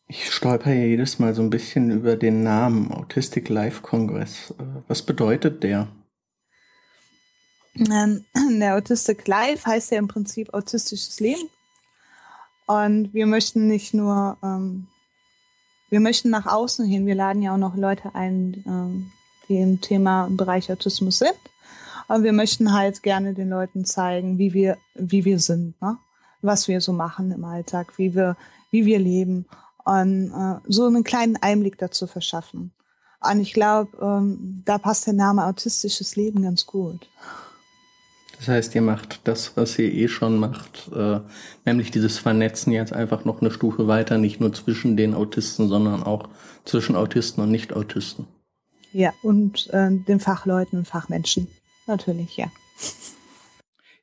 Ich 0.09 0.33
stolper 0.33 0.73
ja 0.73 0.85
jedes 0.85 1.21
Mal 1.21 1.33
so 1.33 1.42
ein 1.42 1.51
bisschen 1.51 1.92
über 1.92 2.16
den 2.16 2.42
Namen 2.42 2.90
Autistic 2.90 3.49
Life 3.49 3.83
Congress. 3.83 4.53
Äh, 4.59 4.64
was 4.88 5.03
bedeutet 5.03 5.62
der? 5.62 5.87
Ähm, 7.77 8.25
der 8.59 8.75
Autistic 8.75 9.29
Life 9.29 9.64
heißt 9.64 9.92
ja 9.92 9.99
im 9.99 10.09
Prinzip 10.09 10.53
autistisches 10.53 11.21
Leben. 11.21 11.49
Und 12.66 13.14
wir 13.14 13.27
möchten 13.27 13.68
nicht 13.68 13.94
nur, 13.94 14.37
ähm, 14.42 14.88
wir 15.90 16.01
möchten 16.01 16.31
nach 16.31 16.46
außen 16.46 16.87
hin, 16.87 17.07
wir 17.07 17.14
laden 17.14 17.42
ja 17.42 17.55
auch 17.55 17.59
noch 17.59 17.77
Leute 17.77 18.14
ein, 18.14 18.64
ähm, 18.66 19.11
die 19.48 19.59
im 19.59 19.81
Thema 19.81 20.27
im 20.27 20.37
Bereich 20.37 20.70
Autismus 20.70 21.18
sind. 21.18 21.38
Aber 22.09 22.22
wir 22.22 22.33
möchten 22.33 22.72
halt 22.72 23.03
gerne 23.03 23.35
den 23.35 23.51
Leuten 23.51 23.85
zeigen, 23.85 24.38
wie 24.38 24.55
wir, 24.55 24.79
wie 24.94 25.24
wir 25.24 25.38
sind, 25.38 25.81
ne? 25.81 25.98
was 26.40 26.68
wir 26.68 26.81
so 26.81 26.92
machen 26.92 27.31
im 27.33 27.44
Alltag, 27.44 27.98
wie 27.98 28.14
wir, 28.14 28.37
wie 28.70 28.87
wir 28.87 28.98
leben 28.98 29.46
und 29.85 30.33
äh, 30.33 30.61
so 30.70 30.87
einen 30.87 31.05
kleinen 31.05 31.37
Einblick 31.37 31.79
dazu 31.79 32.07
verschaffen. 32.07 32.72
Und 33.20 33.40
ich 33.40 33.53
glaube, 33.53 33.90
ähm, 34.01 34.62
da 34.64 34.79
passt 34.79 35.07
der 35.07 35.14
Name 35.14 35.46
autistisches 35.46 36.14
Leben 36.16 36.42
ganz 36.42 36.66
gut. 36.66 37.09
Das 38.38 38.48
heißt, 38.48 38.74
ihr 38.77 38.83
macht 38.83 39.20
das, 39.24 39.57
was 39.57 39.79
ihr 39.79 39.92
eh 39.92 40.09
schon 40.09 40.38
macht, 40.38 40.90
äh, 40.94 41.20
nämlich 41.64 41.90
dieses 41.90 42.18
Vernetzen 42.18 42.72
jetzt 42.72 42.92
einfach 42.92 43.24
noch 43.24 43.40
eine 43.40 43.51
Stufe 43.51 43.88
weiter, 43.88 44.16
nicht 44.16 44.40
nur 44.40 44.53
zwischen 44.53 44.96
den 44.96 45.14
Autisten, 45.14 45.68
sondern 45.68 46.05
auch 46.05 46.29
zwischen 46.64 46.94
Autisten 46.94 47.42
und 47.42 47.51
Nicht-Autisten. 47.51 48.27
Ja, 48.92 49.12
und 49.22 49.68
äh, 49.72 49.90
den 49.90 50.20
Fachleuten 50.20 50.79
und 50.79 50.87
Fachmenschen. 50.87 51.48
Natürlich, 51.87 52.37
ja. 52.37 52.46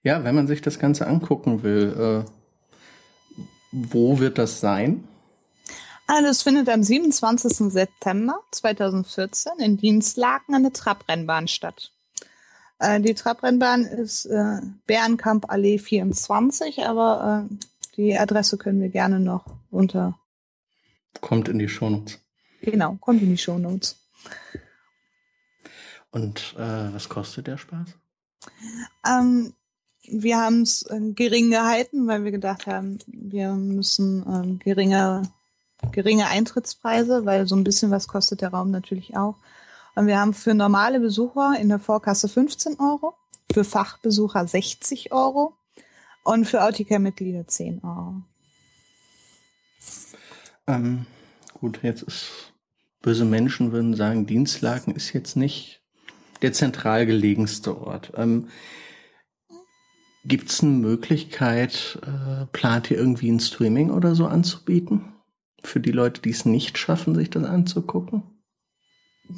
Ja, 0.04 0.24
wenn 0.24 0.36
man 0.36 0.48
sich 0.48 0.62
das 0.62 0.80
Ganze 0.80 1.08
angucken 1.08 1.64
will, 1.64 2.26
äh, 2.26 2.30
wo 3.72 4.20
wird 4.20 4.38
das 4.38 4.60
sein? 4.60 5.04
Also 6.08 6.30
es 6.30 6.44
findet 6.44 6.70
am 6.70 6.84
27. 6.84 7.72
September 7.72 8.40
2014 8.52 9.54
in 9.60 9.78
Dienstlaken 9.78 10.54
an 10.54 10.64
der 10.64 10.74
Trabrennbahn 10.74 11.48
statt. 11.48 11.92
Äh, 12.80 13.00
die 13.02 13.14
Trabrennbahn 13.14 13.86
ist 13.86 14.26
äh, 14.26 14.62
Bärenkamp 14.86 15.50
Allee 15.50 15.78
24, 15.78 16.86
aber 16.86 17.48
äh, 17.50 17.56
die 17.96 18.18
Adresse 18.18 18.58
können 18.58 18.82
wir 18.82 18.90
gerne 18.90 19.20
noch 19.20 19.46
unter. 19.72 20.20
Kommt 21.22 21.48
in 21.48 21.60
die 21.60 21.70
Shownotes. 21.70 22.20
Genau, 22.62 22.98
kommt 23.00 23.22
in 23.22 23.30
die 23.30 23.38
Shownotes. 23.38 23.98
Und 26.12 26.56
äh, 26.58 26.94
was 26.94 27.10
kostet 27.10 27.48
der 27.48 27.58
Spaß? 27.58 27.90
Ähm, 29.08 29.54
wir 30.04 30.38
haben 30.38 30.62
es 30.62 30.84
äh, 30.84 31.00
gering 31.14 31.50
gehalten, 31.50 32.08
weil 32.08 32.24
wir 32.24 32.32
gedacht 32.32 32.68
haben, 32.68 33.00
wir 33.08 33.54
müssen 33.54 34.26
ähm, 34.28 34.60
geringe 34.60 35.24
geringe 35.92 36.28
Eintrittspreise, 36.28 37.26
weil 37.26 37.48
so 37.48 37.56
ein 37.56 37.64
bisschen 37.64 37.92
was 37.92 38.08
kostet 38.08 38.42
der 38.42 38.50
Raum 38.50 38.72
natürlich 38.72 39.16
auch. 39.16 39.36
Und 39.96 40.08
wir 40.08 40.20
haben 40.20 40.34
für 40.34 40.54
normale 40.54 41.00
Besucher 41.00 41.56
in 41.60 41.70
der 41.70 41.80
Vorkasse 41.80 42.28
15 42.28 42.80
Euro, 42.80 43.16
für 43.52 43.64
Fachbesucher 43.64 44.48
60 44.48 45.12
Euro 45.12 45.58
und 46.24 46.46
für 46.46 46.64
Autica-Mitglieder 46.64 47.48
10 47.48 47.84
Euro. 47.84 48.22
Ähm, 50.68 51.06
gut, 51.54 51.80
jetzt 51.84 52.04
ist 52.04 52.54
böse 53.02 53.26
Menschen 53.26 53.72
würden 53.72 53.96
sagen, 53.96 54.26
Dienstlaken 54.26 54.96
ist 54.96 55.14
jetzt 55.14 55.36
nicht 55.36 55.82
der 56.42 56.54
zentral 56.54 57.06
gelegenste 57.06 57.80
Ort. 57.80 58.12
Ähm, 58.16 58.50
Gibt 60.26 60.50
es 60.50 60.64
eine 60.64 60.72
Möglichkeit, 60.72 62.00
äh, 62.02 62.48
plant 62.48 62.90
ihr 62.90 62.98
irgendwie 62.98 63.30
ein 63.30 63.40
Streaming 63.40 63.92
oder 63.92 64.16
so 64.16 64.26
anzubieten? 64.26 65.16
für 65.66 65.80
die 65.80 65.92
Leute, 65.92 66.22
die 66.22 66.30
es 66.30 66.46
nicht 66.46 66.78
schaffen, 66.78 67.16
sich 67.16 67.30
das 67.30 67.44
anzugucken? 67.44 68.24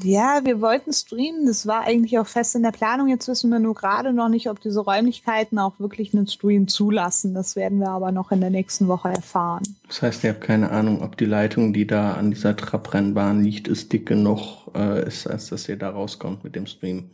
Ja, 0.03 0.41
wir 0.43 0.59
wollten 0.61 0.91
streamen. 0.91 1.45
Das 1.45 1.65
war 1.65 1.81
eigentlich 1.81 2.19
auch 2.19 2.27
fest 2.27 2.55
in 2.55 2.63
der 2.63 2.71
Planung. 2.71 3.07
Jetzt 3.07 3.27
wissen 3.27 3.49
wir 3.49 3.59
nur 3.59 3.73
gerade 3.73 4.11
noch 4.11 4.27
nicht, 4.27 4.49
ob 4.49 4.59
diese 4.59 4.81
Räumlichkeiten 4.81 5.57
auch 5.59 5.79
wirklich 5.79 6.13
einen 6.13 6.27
Stream 6.27 6.67
zulassen. 6.67 7.33
Das 7.33 7.55
werden 7.55 7.79
wir 7.79 7.89
aber 7.89 8.11
noch 8.11 8.31
in 8.31 8.41
der 8.41 8.49
nächsten 8.49 8.87
Woche 8.87 9.09
erfahren. 9.09 9.63
Das 9.87 10.01
heißt, 10.01 10.23
ihr 10.23 10.31
habt 10.31 10.41
keine 10.41 10.71
Ahnung, 10.71 11.01
ob 11.01 11.17
die 11.17 11.25
Leitung, 11.25 11.71
die 11.73 11.87
da 11.87 12.13
an 12.13 12.31
dieser 12.31 12.55
Trabrennbahn 12.55 13.43
liegt, 13.43 13.67
ist 13.67 13.93
dick 13.93 14.05
genug 14.05 14.67
äh, 14.75 15.07
ist, 15.07 15.25
als 15.25 15.47
dass 15.47 15.69
ihr 15.69 15.77
da 15.77 15.89
rauskommt 15.89 16.43
mit 16.43 16.55
dem 16.55 16.67
Stream. 16.67 17.09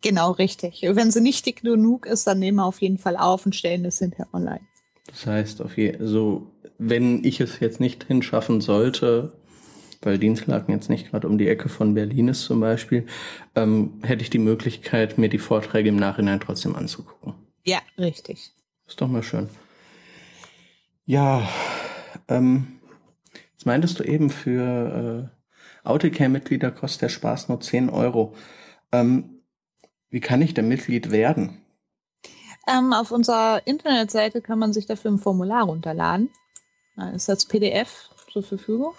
Genau, 0.00 0.32
richtig. 0.32 0.82
Wenn 0.88 1.10
sie 1.10 1.20
nicht 1.20 1.46
dick 1.46 1.62
genug 1.62 2.06
ist, 2.06 2.26
dann 2.26 2.38
nehmen 2.38 2.58
wir 2.58 2.64
auf 2.64 2.80
jeden 2.80 2.98
Fall 2.98 3.16
auf 3.16 3.46
und 3.46 3.54
stellen 3.54 3.84
das 3.84 3.98
hinterher 3.98 4.28
online. 4.32 4.60
Das 5.06 5.26
heißt, 5.26 5.62
auf 5.62 5.76
je, 5.76 5.96
so, 6.00 6.50
wenn 6.78 7.24
ich 7.24 7.40
es 7.40 7.60
jetzt 7.60 7.80
nicht 7.80 8.04
hinschaffen 8.04 8.60
sollte, 8.60 9.32
weil 10.02 10.18
Dienstlaken 10.18 10.74
jetzt 10.74 10.88
nicht 10.88 11.10
gerade 11.10 11.26
um 11.26 11.38
die 11.38 11.48
Ecke 11.48 11.68
von 11.68 11.94
Berlin 11.94 12.28
ist 12.28 12.42
zum 12.42 12.60
Beispiel, 12.60 13.06
ähm, 13.54 14.00
hätte 14.02 14.22
ich 14.22 14.30
die 14.30 14.38
Möglichkeit, 14.38 15.18
mir 15.18 15.28
die 15.28 15.38
Vorträge 15.38 15.88
im 15.88 15.96
Nachhinein 15.96 16.40
trotzdem 16.40 16.76
anzugucken. 16.76 17.34
Ja, 17.64 17.80
richtig. 17.98 18.52
Ist 18.86 19.00
doch 19.00 19.08
mal 19.08 19.22
schön. 19.22 19.48
Ja, 21.04 21.48
ähm, 22.28 22.80
jetzt 23.52 23.66
meintest 23.66 23.98
du 23.98 24.04
eben 24.04 24.30
für 24.30 25.30
äh, 25.32 25.88
Autocare-Mitglieder 25.88 26.70
kostet 26.70 27.02
der 27.02 27.08
Spaß 27.08 27.48
nur 27.48 27.60
10 27.60 27.88
Euro. 27.88 28.34
Ähm, 28.92 29.42
wie 30.10 30.20
kann 30.20 30.42
ich 30.42 30.54
denn 30.54 30.68
Mitglied 30.68 31.10
werden? 31.10 31.62
Ähm, 32.66 32.92
auf 32.92 33.10
unserer 33.10 33.66
Internetseite 33.66 34.42
kann 34.42 34.58
man 34.58 34.72
sich 34.72 34.86
dafür 34.86 35.10
ein 35.10 35.18
Formular 35.18 35.64
runterladen. 35.64 36.30
Das 36.96 37.14
ist 37.14 37.30
als 37.30 37.46
PDF 37.46 38.10
zur 38.30 38.42
Verfügung. 38.42 38.92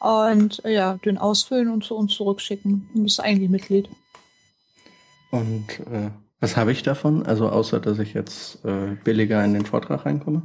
Und 0.00 0.64
äh, 0.64 0.74
ja, 0.74 0.98
den 1.04 1.18
ausfüllen 1.18 1.68
und 1.68 1.84
zu 1.84 1.94
uns 1.94 2.14
zurückschicken. 2.14 2.88
Du 2.94 3.02
bist 3.02 3.20
eigentlich 3.20 3.50
Mitglied. 3.50 3.88
Und 5.30 5.80
äh, 5.92 6.10
was 6.40 6.56
habe 6.56 6.72
ich 6.72 6.82
davon? 6.82 7.24
Also 7.24 7.48
außer, 7.48 7.80
dass 7.80 7.98
ich 7.98 8.14
jetzt 8.14 8.64
äh, 8.64 8.96
billiger 9.04 9.44
in 9.44 9.54
den 9.54 9.66
Vortrag 9.66 10.06
reinkomme? 10.06 10.42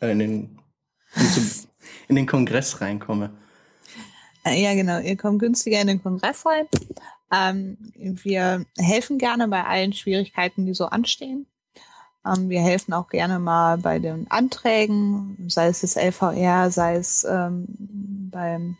Äh, 0.00 0.12
in, 0.12 0.18
den, 0.18 0.58
in, 1.16 1.26
zum, 1.26 1.50
in 2.08 2.16
den 2.16 2.26
Kongress 2.26 2.80
reinkomme. 2.80 3.30
Äh, 4.44 4.62
ja, 4.62 4.74
genau. 4.74 5.00
Ihr 5.00 5.16
kommt 5.16 5.38
günstiger 5.40 5.80
in 5.80 5.86
den 5.86 6.02
Kongress 6.02 6.44
rein. 6.44 6.66
Ähm, 7.32 7.78
wir 7.94 8.64
helfen 8.78 9.18
gerne 9.18 9.48
bei 9.48 9.64
allen 9.64 9.92
Schwierigkeiten, 9.94 10.66
die 10.66 10.74
so 10.74 10.86
anstehen. 10.86 11.46
Ähm, 12.28 12.48
wir 12.48 12.60
helfen 12.60 12.92
auch 12.92 13.08
gerne 13.08 13.38
mal 13.38 13.78
bei 13.78 13.98
den 13.98 14.30
Anträgen, 14.30 15.36
sei 15.48 15.68
es 15.68 15.80
das 15.80 15.96
LVR, 15.96 16.70
sei 16.70 16.96
es 16.96 17.24
ähm, 17.24 17.66
beim, 18.30 18.76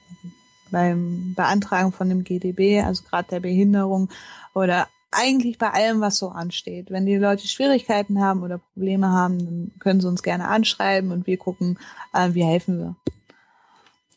beim 0.70 1.34
Beantragen 1.34 1.92
von 1.92 2.08
dem 2.08 2.24
GDB, 2.24 2.82
also 2.82 3.02
gerade 3.04 3.28
der 3.30 3.40
Behinderung 3.40 4.08
oder 4.54 4.88
eigentlich 5.10 5.58
bei 5.58 5.70
allem, 5.70 6.00
was 6.00 6.18
so 6.18 6.28
ansteht. 6.28 6.90
Wenn 6.90 7.06
die 7.06 7.16
Leute 7.16 7.48
Schwierigkeiten 7.48 8.20
haben 8.20 8.42
oder 8.42 8.58
Probleme 8.74 9.08
haben, 9.08 9.38
dann 9.38 9.70
können 9.78 10.00
sie 10.00 10.08
uns 10.08 10.22
gerne 10.22 10.48
anschreiben 10.48 11.12
und 11.12 11.26
wir 11.26 11.38
gucken, 11.38 11.78
äh, 12.12 12.34
wie 12.34 12.44
helfen 12.44 12.78
wir. 12.78 12.96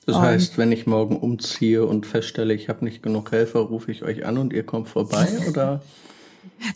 Das 0.06 0.16
und 0.16 0.22
heißt, 0.24 0.58
wenn 0.58 0.72
ich 0.72 0.88
morgen 0.88 1.18
umziehe 1.18 1.86
und 1.86 2.06
feststelle, 2.06 2.54
ich 2.54 2.70
habe 2.70 2.84
nicht 2.84 3.04
genug 3.04 3.32
Helfer, 3.32 3.60
rufe 3.60 3.92
ich 3.92 4.04
euch 4.04 4.26
an 4.26 4.38
und 4.38 4.52
ihr 4.52 4.66
kommt 4.66 4.90
vorbei, 4.90 5.28
oder? 5.48 5.82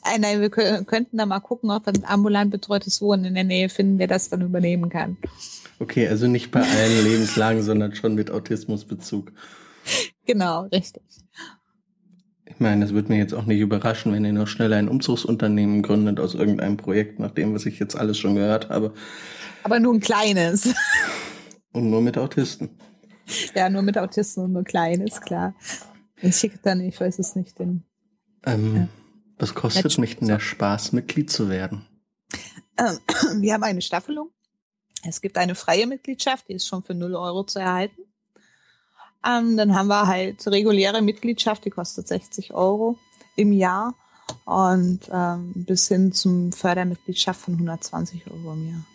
Nein, 0.04 0.22
nein, 0.22 0.42
wir 0.42 0.50
könnten 0.50 1.18
da 1.18 1.26
mal 1.26 1.40
gucken, 1.40 1.72
ob 1.72 1.86
wir 1.86 1.94
ein 1.94 2.06
ambulant 2.06 2.52
betreutes 2.52 3.02
Wohnen 3.02 3.26
in 3.26 3.36
der 3.36 3.44
Nähe 3.44 3.70
finden, 3.70 3.98
der 3.98 4.08
das 4.08 4.30
dann 4.30 4.42
übernehmen 4.42 4.90
kann. 4.90 5.18
Okay, 5.80 6.08
also 6.08 6.28
nicht 6.28 6.52
bei 6.52 6.62
allen 6.62 7.04
Lebenslagen, 7.04 7.62
sondern 7.62 7.96
schon 7.96 8.16
mit 8.16 8.32
Autismusbezug. 8.32 9.32
Genau, 10.26 10.64
richtig. 10.64 11.04
Ich 12.46 12.60
meine, 12.60 12.86
es 12.86 12.94
wird 12.94 13.10
mir 13.10 13.18
jetzt 13.18 13.34
auch 13.34 13.46
nicht 13.46 13.60
überraschen, 13.60 14.14
wenn 14.14 14.24
ihr 14.24 14.32
noch 14.32 14.48
schneller 14.48 14.78
ein 14.78 14.88
Umzugsunternehmen 14.88 15.82
gründet 15.82 16.20
aus 16.20 16.36
irgendeinem 16.36 16.78
Projekt, 16.78 17.20
nach 17.20 17.32
dem, 17.32 17.54
was 17.54 17.66
ich 17.66 17.80
jetzt 17.80 17.96
alles 17.96 18.18
schon 18.18 18.36
gehört 18.36 18.70
habe. 18.70 18.94
Aber 19.64 19.80
nur 19.80 19.94
ein 19.94 20.00
kleines. 20.00 20.74
Und 21.74 21.90
nur 21.90 22.02
mit 22.02 22.18
Autisten. 22.18 22.70
Ja, 23.56 23.70
nur 23.70 23.82
mit 23.82 23.98
Autisten 23.98 24.44
und 24.44 24.54
nur 24.54 24.64
kleines, 24.64 25.20
klar. 25.20 25.56
Ich 26.22 26.38
schicke 26.38 26.60
dann, 26.62 26.80
ich 26.80 27.02
weiß 27.02 27.20
es 27.20 27.36
nicht, 27.36 27.60
den. 27.60 27.84
Ähm, 28.46 28.76
ja. 28.76 28.88
Was 29.38 29.54
kostet 29.54 29.98
mich 29.98 30.18
denn 30.18 30.28
der 30.28 30.40
Spaß, 30.40 30.92
Mitglied 30.94 31.30
zu 31.30 31.50
werden? 31.50 31.86
Ähm, 32.78 33.00
wir 33.42 33.54
haben 33.54 33.64
eine 33.64 33.82
Staffelung. 33.82 34.30
Es 35.04 35.22
gibt 35.22 35.38
eine 35.38 35.56
freie 35.56 35.88
Mitgliedschaft, 35.88 36.48
die 36.50 36.54
ist 36.54 36.68
schon 36.68 36.84
für 36.84 36.94
0 36.94 37.16
Euro 37.16 37.44
zu 37.44 37.60
erhalten. 37.60 38.02
Ähm, 39.26 39.58
dann 39.58 39.76
haben 39.76 39.88
wir 39.88 40.08
halt 40.08 40.46
reguläre 40.48 41.02
Mitgliedschaft, 41.02 41.66
die 41.66 41.70
kostet 41.70 42.08
60 42.08 42.54
Euro 42.54 42.98
im 43.36 43.52
Jahr. 43.52 43.94
Und 44.46 45.02
ähm, 45.12 45.52
bis 45.54 45.88
hin 45.88 46.12
zum 46.12 46.52
Fördermitgliedschaft 46.52 47.42
von 47.42 47.54
120 47.56 48.26
Euro 48.28 48.54
im 48.54 48.70
Jahr. 48.70 48.86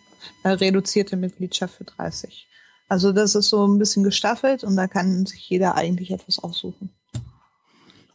Eine 0.43 0.59
reduzierte 0.59 1.15
Mitgliedschaft 1.15 1.75
für 1.75 1.85
30. 1.85 2.47
Also 2.89 3.13
das 3.13 3.35
ist 3.35 3.49
so 3.49 3.65
ein 3.65 3.77
bisschen 3.77 4.03
gestaffelt 4.03 4.65
und 4.65 4.75
da 4.75 4.87
kann 4.87 5.25
sich 5.25 5.49
jeder 5.49 5.75
eigentlich 5.75 6.11
etwas 6.11 6.39
aussuchen. 6.39 6.93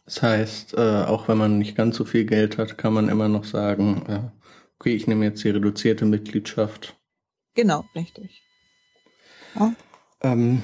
Das 0.07 0.21
heißt, 0.21 0.73
äh, 0.75 1.03
auch 1.03 1.27
wenn 1.27 1.37
man 1.37 1.57
nicht 1.57 1.75
ganz 1.75 1.97
so 1.97 2.05
viel 2.05 2.23
Geld 2.23 2.57
hat, 2.57 2.77
kann 2.77 2.93
man 2.93 3.09
immer 3.09 3.27
noch 3.27 3.43
sagen, 3.43 4.05
äh, 4.07 4.21
okay, 4.79 4.95
ich 4.95 5.05
nehme 5.05 5.25
jetzt 5.25 5.43
die 5.43 5.49
reduzierte 5.49 6.05
Mitgliedschaft. 6.05 6.97
Genau, 7.55 7.83
richtig. 7.93 8.41
Ja. 9.55 9.73
Ähm, 10.21 10.63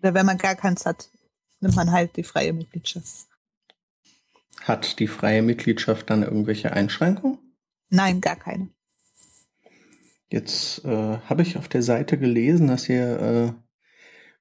Oder 0.00 0.14
wenn 0.14 0.24
man 0.24 0.38
gar 0.38 0.54
keins 0.54 0.86
hat, 0.86 1.10
nimmt 1.58 1.74
man 1.74 1.90
halt 1.90 2.16
die 2.16 2.22
freie 2.22 2.52
Mitgliedschaft. 2.52 3.26
Hat 4.60 5.00
die 5.00 5.08
freie 5.08 5.42
Mitgliedschaft 5.42 6.08
dann 6.08 6.22
irgendwelche 6.22 6.72
Einschränkungen? 6.72 7.38
Nein, 7.88 8.20
gar 8.20 8.36
keine. 8.36 8.68
Jetzt 10.28 10.84
äh, 10.84 11.18
habe 11.18 11.42
ich 11.42 11.56
auf 11.56 11.66
der 11.66 11.82
Seite 11.82 12.18
gelesen, 12.18 12.68
dass 12.68 12.88
ihr 12.88 13.20
äh, 13.20 13.52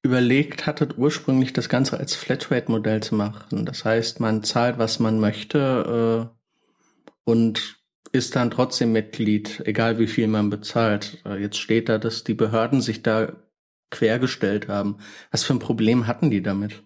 überlegt 0.02 0.66
hattet, 0.66 0.98
ursprünglich 0.98 1.54
das 1.54 1.70
Ganze 1.70 1.98
als 1.98 2.16
Flatrate-Modell 2.16 3.04
zu 3.04 3.16
machen. 3.16 3.66
Das 3.66 3.84
heißt, 3.84 4.20
man 4.20 4.44
zahlt, 4.44 4.78
was 4.78 5.00
man 5.00 5.20
möchte 5.20 6.30
äh, 6.30 7.20
und 7.26 7.80
ist 8.12 8.36
dann 8.36 8.50
trotzdem 8.50 8.92
Mitglied, 8.92 9.62
egal 9.66 10.00
wie 10.00 10.08
viel 10.08 10.28
man 10.28 10.50
bezahlt. 10.50 11.22
Äh, 11.26 11.42
jetzt 11.42 11.58
steht 11.58 11.90
da, 11.90 11.98
dass 11.98 12.24
die 12.24 12.34
Behörden 12.34 12.82
sich 12.82 13.04
da 13.04 13.34
quergestellt 13.92 14.68
haben. 14.68 14.98
Was 15.32 15.44
für 15.44 15.54
ein 15.54 15.60
Problem 15.60 16.08
hatten 16.08 16.30
die 16.32 16.42
damit? 16.42 16.84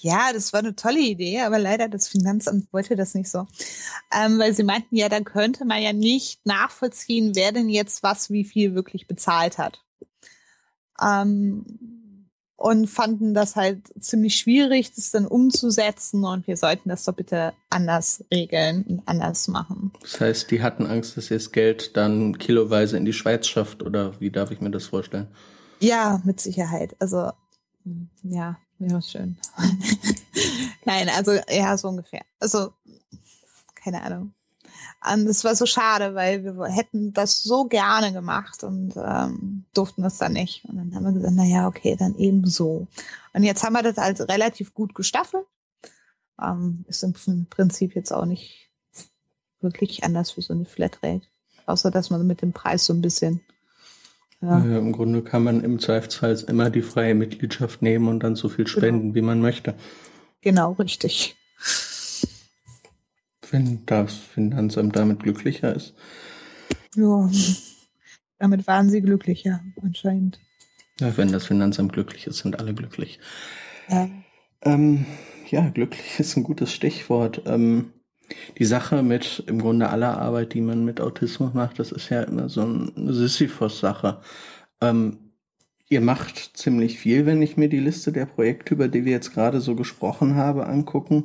Ja, 0.00 0.32
das 0.32 0.52
war 0.52 0.60
eine 0.60 0.76
tolle 0.76 1.00
Idee, 1.00 1.40
aber 1.40 1.58
leider 1.58 1.88
das 1.88 2.08
Finanzamt 2.08 2.72
wollte 2.72 2.94
das 2.94 3.14
nicht 3.14 3.28
so. 3.28 3.46
Ähm, 4.14 4.38
weil 4.38 4.54
sie 4.54 4.62
meinten, 4.62 4.94
ja, 4.96 5.08
dann 5.08 5.24
könnte 5.24 5.64
man 5.64 5.82
ja 5.82 5.92
nicht 5.92 6.44
nachvollziehen, 6.46 7.32
wer 7.34 7.52
denn 7.52 7.68
jetzt 7.68 8.02
was 8.02 8.30
wie 8.30 8.44
viel 8.44 8.74
wirklich 8.74 9.06
bezahlt 9.08 9.58
hat. 9.58 9.80
Ähm, 11.02 11.64
und 12.58 12.88
fanden 12.88 13.34
das 13.34 13.54
halt 13.54 13.82
ziemlich 14.02 14.36
schwierig, 14.36 14.92
das 14.92 15.12
dann 15.12 15.26
umzusetzen 15.28 16.24
und 16.24 16.46
wir 16.48 16.56
sollten 16.56 16.88
das 16.88 17.04
doch 17.04 17.14
bitte 17.14 17.52
anders 17.70 18.24
regeln 18.34 18.82
und 18.82 19.02
anders 19.06 19.46
machen. 19.46 19.92
Das 20.02 20.20
heißt, 20.20 20.50
die 20.50 20.60
hatten 20.60 20.84
Angst, 20.84 21.16
dass 21.16 21.30
ihr 21.30 21.36
das 21.36 21.52
Geld 21.52 21.96
dann 21.96 22.36
kiloweise 22.36 22.96
in 22.96 23.04
die 23.04 23.12
Schweiz 23.12 23.46
schafft 23.46 23.82
oder 23.84 24.20
wie 24.20 24.30
darf 24.30 24.50
ich 24.50 24.60
mir 24.60 24.72
das 24.72 24.86
vorstellen? 24.86 25.28
Ja, 25.78 26.20
mit 26.24 26.40
Sicherheit. 26.40 26.96
Also 26.98 27.30
hm, 27.84 28.08
ja, 28.24 28.58
ja, 28.80 29.00
schön. 29.02 29.38
Nein, 30.84 31.08
also 31.16 31.38
ja, 31.48 31.78
so 31.78 31.88
ungefähr. 31.88 32.22
Also 32.40 32.72
keine 33.76 34.02
Ahnung. 34.02 34.34
Und 35.04 35.26
es 35.28 35.44
war 35.44 35.54
so 35.54 35.64
schade, 35.64 36.14
weil 36.14 36.44
wir 36.44 36.66
hätten 36.66 37.12
das 37.12 37.42
so 37.42 37.64
gerne 37.66 38.12
gemacht 38.12 38.64
und 38.64 38.94
ähm, 38.96 39.64
durften 39.72 40.02
das 40.02 40.18
dann 40.18 40.32
nicht. 40.32 40.64
Und 40.64 40.76
dann 40.76 40.94
haben 40.94 41.04
wir 41.04 41.12
gesagt, 41.12 41.34
na 41.36 41.44
ja, 41.44 41.68
okay, 41.68 41.96
dann 41.96 42.16
eben 42.16 42.46
so. 42.46 42.88
Und 43.32 43.44
jetzt 43.44 43.62
haben 43.62 43.74
wir 43.74 43.82
das 43.82 43.98
also 43.98 44.24
relativ 44.24 44.74
gut 44.74 44.94
gestaffelt. 44.94 45.46
Ähm, 46.42 46.84
ist 46.88 47.04
im 47.04 47.46
Prinzip 47.48 47.94
jetzt 47.94 48.12
auch 48.12 48.24
nicht 48.24 48.70
wirklich 49.60 50.02
anders 50.02 50.32
für 50.32 50.42
so 50.42 50.52
eine 50.52 50.64
Flatrate. 50.64 51.22
Außer, 51.66 51.90
dass 51.90 52.10
man 52.10 52.26
mit 52.26 52.42
dem 52.42 52.52
Preis 52.52 52.84
so 52.84 52.92
ein 52.92 53.02
bisschen 53.02 53.40
ja. 54.40 54.64
Ja, 54.64 54.78
Im 54.78 54.92
Grunde 54.92 55.22
kann 55.22 55.42
man 55.42 55.64
im 55.64 55.80
Zweifelsfall 55.80 56.44
immer 56.46 56.70
die 56.70 56.82
freie 56.82 57.14
Mitgliedschaft 57.14 57.82
nehmen 57.82 58.06
und 58.06 58.22
dann 58.22 58.36
so 58.36 58.48
viel 58.48 58.64
genau. 58.64 58.78
spenden, 58.78 59.00
genau. 59.00 59.14
wie 59.16 59.22
man 59.22 59.40
möchte. 59.40 59.74
Genau, 60.42 60.72
richtig 60.72 61.36
wenn 63.52 63.84
das 63.86 64.14
Finanzamt 64.14 64.96
damit 64.96 65.22
glücklicher 65.22 65.74
ist. 65.74 65.94
Ja, 66.94 67.30
damit 68.38 68.66
waren 68.66 68.90
sie 68.90 69.00
glücklicher, 69.00 69.60
anscheinend. 69.82 70.38
Ja, 71.00 71.16
wenn 71.16 71.32
das 71.32 71.46
Finanzamt 71.46 71.92
glücklich 71.92 72.26
ist, 72.26 72.38
sind 72.38 72.58
alle 72.58 72.74
glücklich. 72.74 73.20
Ja, 73.88 74.08
ähm, 74.62 75.06
ja 75.48 75.68
glücklich 75.68 76.18
ist 76.18 76.36
ein 76.36 76.44
gutes 76.44 76.72
Stichwort. 76.72 77.42
Ähm, 77.46 77.92
die 78.58 78.64
Sache 78.64 79.02
mit 79.02 79.44
im 79.46 79.58
Grunde 79.58 79.88
aller 79.88 80.18
Arbeit, 80.18 80.54
die 80.54 80.60
man 80.60 80.84
mit 80.84 81.00
Autismus 81.00 81.54
macht, 81.54 81.78
das 81.78 81.92
ist 81.92 82.10
ja 82.10 82.22
immer 82.22 82.48
so 82.48 82.62
eine 82.62 83.12
Sisyphos-Sache. 83.12 84.20
Ähm, 84.80 85.32
ihr 85.88 86.00
macht 86.00 86.56
ziemlich 86.56 86.98
viel, 86.98 87.26
wenn 87.26 87.40
ich 87.40 87.56
mir 87.56 87.68
die 87.68 87.80
Liste 87.80 88.12
der 88.12 88.26
Projekte, 88.26 88.74
über 88.74 88.88
die 88.88 89.04
wir 89.04 89.12
jetzt 89.12 89.32
gerade 89.32 89.60
so 89.60 89.74
gesprochen 89.74 90.34
haben, 90.34 90.60
angucken. 90.60 91.24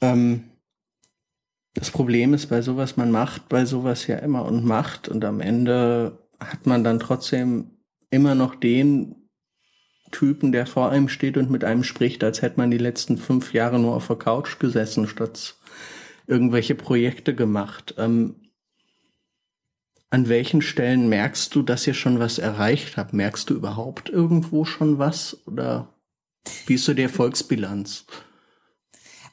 Ähm, 0.00 0.44
das 1.74 1.90
Problem 1.90 2.34
ist 2.34 2.46
bei 2.46 2.62
sowas, 2.62 2.96
man 2.96 3.10
macht 3.10 3.48
bei 3.48 3.64
sowas 3.64 4.06
ja 4.06 4.16
immer 4.16 4.44
und 4.44 4.64
macht 4.64 5.08
und 5.08 5.24
am 5.24 5.40
Ende 5.40 6.18
hat 6.40 6.66
man 6.66 6.84
dann 6.84 7.00
trotzdem 7.00 7.70
immer 8.10 8.34
noch 8.34 8.54
den 8.54 9.16
Typen, 10.12 10.52
der 10.52 10.66
vor 10.66 10.90
einem 10.90 11.08
steht 11.08 11.36
und 11.36 11.50
mit 11.50 11.64
einem 11.64 11.82
spricht, 11.82 12.22
als 12.22 12.42
hätte 12.42 12.58
man 12.58 12.70
die 12.70 12.78
letzten 12.78 13.18
fünf 13.18 13.52
Jahre 13.52 13.80
nur 13.80 13.96
auf 13.96 14.06
der 14.06 14.16
Couch 14.16 14.60
gesessen, 14.60 15.08
statt 15.08 15.56
irgendwelche 16.28 16.76
Projekte 16.76 17.34
gemacht. 17.34 17.96
Ähm, 17.98 18.36
an 20.10 20.28
welchen 20.28 20.62
Stellen 20.62 21.08
merkst 21.08 21.52
du, 21.56 21.62
dass 21.62 21.88
ihr 21.88 21.94
schon 21.94 22.20
was 22.20 22.38
erreicht 22.38 22.96
habt? 22.96 23.12
Merkst 23.12 23.50
du 23.50 23.54
überhaupt 23.54 24.08
irgendwo 24.08 24.64
schon 24.64 24.98
was? 24.98 25.44
Oder 25.48 25.92
wie 26.66 26.74
ist 26.74 26.84
so 26.84 26.94
die 26.94 27.02
Erfolgsbilanz? 27.02 28.06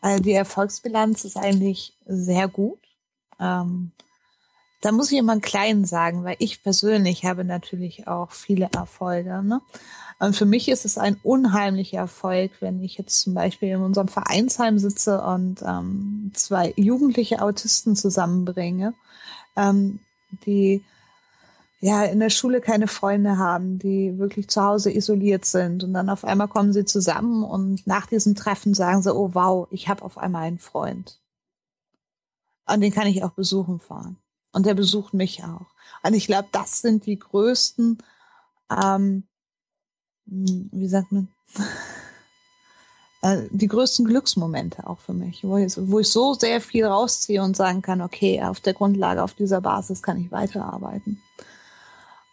Also 0.02 0.22
die 0.24 0.34
Erfolgsbilanz 0.34 1.24
ist 1.26 1.38
eigentlich 1.38 1.96
sehr 2.06 2.48
gut. 2.48 2.80
Ähm, 3.40 3.92
da 4.82 4.92
muss 4.92 5.12
ich 5.12 5.20
immer 5.20 5.34
einen 5.34 5.42
kleinen 5.42 5.86
sagen, 5.86 6.24
weil 6.24 6.36
ich 6.40 6.64
persönlich 6.64 7.24
habe 7.24 7.46
natürlich 7.46 8.08
auch 8.08 8.32
viele 8.32 8.70
Erfolge. 8.76 9.44
Ne? 9.44 9.62
Und 10.20 10.36
für 10.36 10.46
mich 10.46 10.70
ist 10.70 10.86
es 10.86 10.98
ein 10.98 11.20
unheimlicher 11.24 12.00
Erfolg, 12.00 12.52
wenn 12.62 12.84
ich 12.84 12.98
jetzt 12.98 13.22
zum 13.22 13.36
Beispiel 13.36 13.70
in 13.70 13.82
unserem 13.82 14.08
Vereinsheim 14.08 14.80
sitze 14.80 15.22
und 15.22 15.62
ähm, 15.62 16.32
zwei 16.34 16.74
jugendliche 16.76 17.42
Autisten 17.44 17.96
zusammenbringe, 17.96 18.96
ähm, 19.56 20.00
die 20.46 20.84
ja 21.82 22.04
in 22.04 22.20
der 22.20 22.30
Schule 22.30 22.62
keine 22.62 22.88
Freunde 22.88 23.38
haben, 23.38 23.80
die 23.80 24.18
wirklich 24.20 24.48
zu 24.48 24.64
Hause 24.64 24.94
isoliert 24.94 25.46
sind 25.46 25.84
und 25.84 25.94
dann 25.94 26.10
auf 26.10 26.24
einmal 26.24 26.48
kommen 26.48 26.74
sie 26.74 26.86
zusammen 26.86 27.44
und 27.44 27.86
nach 27.88 28.06
diesem 28.06 28.36
Treffen 28.36 28.74
sagen 28.74 29.02
sie, 29.02 29.14
oh 29.14 29.32
wow, 29.34 29.68
ich 29.72 29.90
habe 29.90 30.04
auf 30.06 30.18
einmal 30.18 30.44
einen 30.44 30.60
Freund. 30.60 31.20
Und 32.68 32.82
den 32.82 32.94
kann 32.94 33.08
ich 33.08 33.24
auch 33.24 33.32
besuchen 33.32 33.80
fahren. 33.80 34.18
Und 34.54 34.66
der 34.66 34.76
besucht 34.76 35.14
mich 35.14 35.44
auch. 35.44 35.66
Und 36.04 36.14
ich 36.14 36.28
glaube, 36.28 36.48
das 36.52 36.82
sind 36.82 37.06
die 37.06 37.18
größten, 37.18 37.98
ähm, 38.70 39.24
wie 40.26 40.88
sagt 40.88 41.12
man, 41.12 41.30
äh, 43.24 43.48
die 43.50 43.68
größten 43.68 44.06
Glücksmomente 44.06 44.88
auch 44.88 45.00
für 45.00 45.14
mich, 45.14 45.44
wo 45.44 45.58
ich, 45.58 45.74
wo 45.78 46.00
ich 46.00 46.10
so 46.10 46.36
sehr 46.36 46.62
viel 46.62 46.86
rausziehe 46.86 47.42
und 47.42 47.58
sagen 47.58 47.82
kann, 47.82 48.02
okay, 48.02 48.44
auf 48.44 48.60
der 48.60 48.76
Grundlage, 48.76 49.24
auf 49.24 49.34
dieser 49.34 49.62
Basis 49.62 50.04
kann 50.04 50.20
ich 50.20 50.32
weiterarbeiten. 50.32 51.22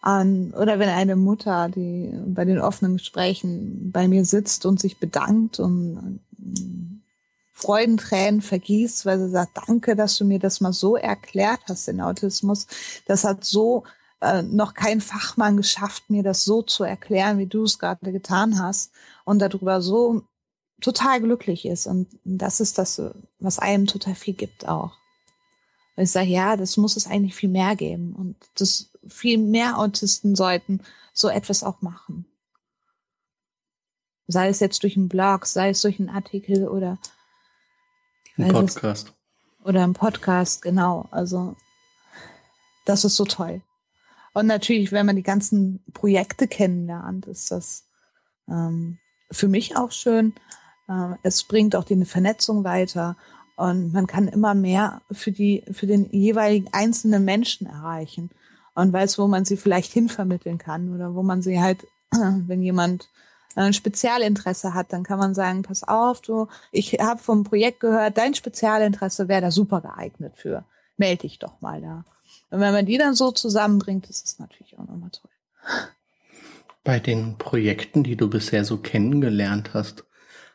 Um, 0.00 0.54
oder 0.54 0.78
wenn 0.78 0.88
eine 0.88 1.16
Mutter, 1.16 1.68
die 1.68 2.12
bei 2.26 2.44
den 2.44 2.60
offenen 2.60 2.98
Gesprächen 2.98 3.90
bei 3.90 4.06
mir 4.06 4.24
sitzt 4.24 4.64
und 4.64 4.78
sich 4.78 4.98
bedankt 4.98 5.58
und 5.58 6.20
um, 6.38 7.00
Freudentränen 7.52 8.40
vergießt, 8.40 9.04
weil 9.04 9.18
sie 9.18 9.30
sagt, 9.30 9.58
danke, 9.66 9.96
dass 9.96 10.16
du 10.16 10.24
mir 10.24 10.38
das 10.38 10.60
mal 10.60 10.72
so 10.72 10.96
erklärt 10.96 11.58
hast, 11.68 11.88
den 11.88 12.00
Autismus. 12.00 12.68
Das 13.06 13.24
hat 13.24 13.42
so 13.42 13.82
äh, 14.20 14.42
noch 14.42 14.74
kein 14.74 15.00
Fachmann 15.00 15.56
geschafft, 15.56 16.08
mir 16.08 16.22
das 16.22 16.44
so 16.44 16.62
zu 16.62 16.84
erklären, 16.84 17.38
wie 17.38 17.46
du 17.46 17.64
es 17.64 17.80
gerade 17.80 18.12
getan 18.12 18.60
hast 18.62 18.92
und 19.24 19.40
darüber 19.40 19.82
so 19.82 20.22
total 20.80 21.20
glücklich 21.20 21.66
ist. 21.66 21.88
Und 21.88 22.06
das 22.22 22.60
ist 22.60 22.78
das, 22.78 23.02
was 23.40 23.58
einem 23.58 23.86
total 23.86 24.14
viel 24.14 24.34
gibt 24.34 24.68
auch. 24.68 24.96
Weil 25.98 26.04
ich 26.04 26.12
sage, 26.12 26.28
ja, 26.28 26.56
das 26.56 26.76
muss 26.76 26.96
es 26.96 27.08
eigentlich 27.08 27.34
viel 27.34 27.48
mehr 27.48 27.74
geben. 27.74 28.14
Und 28.14 28.36
das 28.54 28.92
viel 29.08 29.36
mehr 29.36 29.80
Autisten 29.80 30.36
sollten 30.36 30.80
so 31.12 31.28
etwas 31.28 31.64
auch 31.64 31.82
machen. 31.82 32.24
Sei 34.28 34.46
es 34.46 34.60
jetzt 34.60 34.84
durch 34.84 34.96
einen 34.96 35.08
Blog, 35.08 35.44
sei 35.46 35.70
es 35.70 35.80
durch 35.80 35.98
einen 35.98 36.08
Artikel 36.08 36.68
oder 36.68 36.98
ein 38.36 38.52
Podcast. 38.52 39.08
Es, 39.08 39.66
oder 39.66 39.82
ein 39.82 39.94
Podcast, 39.94 40.62
genau. 40.62 41.08
Also 41.10 41.56
das 42.84 43.04
ist 43.04 43.16
so 43.16 43.24
toll. 43.24 43.60
Und 44.34 44.46
natürlich, 44.46 44.92
wenn 44.92 45.04
man 45.04 45.16
die 45.16 45.24
ganzen 45.24 45.82
Projekte 45.94 46.46
kennenlernt, 46.46 47.26
ist 47.26 47.50
das 47.50 47.88
ähm, 48.46 48.98
für 49.32 49.48
mich 49.48 49.76
auch 49.76 49.90
schön. 49.90 50.32
Ähm, 50.88 51.18
es 51.24 51.42
bringt 51.42 51.74
auch 51.74 51.82
die 51.82 52.04
Vernetzung 52.04 52.62
weiter 52.62 53.16
und 53.58 53.92
man 53.92 54.06
kann 54.06 54.28
immer 54.28 54.54
mehr 54.54 55.02
für 55.10 55.32
die, 55.32 55.64
für 55.72 55.88
den 55.88 56.08
jeweiligen 56.12 56.68
einzelnen 56.72 57.24
Menschen 57.24 57.66
erreichen 57.66 58.30
und 58.76 58.92
weiß, 58.92 59.18
wo 59.18 59.26
man 59.26 59.44
sie 59.44 59.56
vielleicht 59.56 59.92
hinvermitteln 59.92 60.58
kann 60.58 60.94
oder 60.94 61.16
wo 61.16 61.24
man 61.24 61.42
sie 61.42 61.60
halt, 61.60 61.84
wenn 62.12 62.62
jemand 62.62 63.08
ein 63.56 63.72
Spezialinteresse 63.72 64.74
hat, 64.74 64.92
dann 64.92 65.02
kann 65.02 65.18
man 65.18 65.34
sagen, 65.34 65.62
pass 65.62 65.82
auf, 65.82 66.20
du, 66.20 66.46
ich 66.70 67.00
habe 67.00 67.20
vom 67.20 67.42
Projekt 67.42 67.80
gehört, 67.80 68.16
dein 68.16 68.34
Spezialinteresse 68.34 69.26
wäre 69.26 69.40
da 69.40 69.50
super 69.50 69.80
geeignet 69.80 70.34
für. 70.36 70.64
Melde 70.96 71.22
dich 71.22 71.40
doch 71.40 71.60
mal 71.60 71.80
da. 71.80 72.04
Und 72.50 72.60
wenn 72.60 72.72
man 72.72 72.86
die 72.86 72.96
dann 72.96 73.14
so 73.14 73.32
zusammenbringt, 73.32 74.08
ist 74.08 74.24
es 74.24 74.38
natürlich 74.38 74.78
auch 74.78 74.86
nochmal 74.86 75.10
toll. 75.10 75.32
Bei 76.84 77.00
den 77.00 77.38
Projekten, 77.38 78.04
die 78.04 78.16
du 78.16 78.30
bisher 78.30 78.64
so 78.64 78.76
kennengelernt 78.76 79.74
hast, 79.74 80.04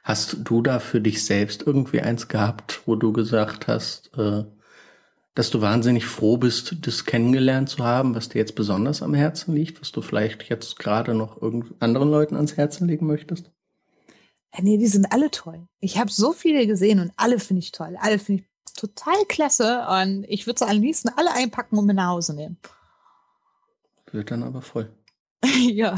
hast 0.04 0.38
du 0.44 0.62
da 0.62 0.80
für 0.80 1.02
dich 1.02 1.26
selbst 1.26 1.64
irgendwie 1.66 2.02
eins 2.02 2.28
gehabt, 2.28 2.82
wo 2.86 2.96
du 2.96 3.14
gesagt 3.14 3.68
hast, 3.68 4.12
äh, 4.18 4.44
dass 5.34 5.50
du 5.50 5.62
wahnsinnig 5.62 6.06
froh 6.06 6.38
bist, 6.38 6.76
das 6.86 7.06
kennengelernt 7.06 7.70
zu 7.70 7.84
haben, 7.84 8.14
was 8.14 8.30
dir 8.30 8.40
jetzt 8.40 8.56
besonders 8.56 9.02
am 9.02 9.16
Herzen 9.16 9.56
liegt, 9.56 9.82
was 9.82 9.92
du 9.92 10.02
vielleicht 10.02 10.44
jetzt 10.50 10.78
gerade 10.78 11.16
noch 11.16 11.42
anderen 11.80 12.12
Leuten 12.12 12.36
ans 12.36 12.56
Herzen 12.56 12.88
legen 12.88 13.08
möchtest? 13.08 13.50
Ja, 14.54 14.62
nee, 14.62 14.78
die 14.78 14.88
sind 14.88 15.12
alle 15.12 15.32
toll. 15.32 15.68
Ich 15.80 15.98
habe 15.98 16.12
so 16.12 16.34
viele 16.34 16.68
gesehen 16.68 17.00
und 17.00 17.12
alle 17.16 17.40
finde 17.40 17.62
ich 17.62 17.72
toll. 17.72 17.98
Alle 18.00 18.20
finde 18.20 18.44
ich 18.44 18.74
total 18.76 19.26
klasse 19.28 19.88
und 19.90 20.26
ich 20.28 20.46
würde 20.46 20.60
sie 20.60 20.68
am 20.68 20.80
liebsten 20.80 21.10
alle 21.10 21.34
einpacken 21.34 21.80
und 21.80 21.88
mit 21.88 21.96
nach 21.96 22.10
Hause 22.10 22.36
nehmen. 22.36 22.58
Wird 24.12 24.30
dann 24.30 24.44
aber 24.44 24.62
voll. 24.62 24.94
ja. 25.44 25.96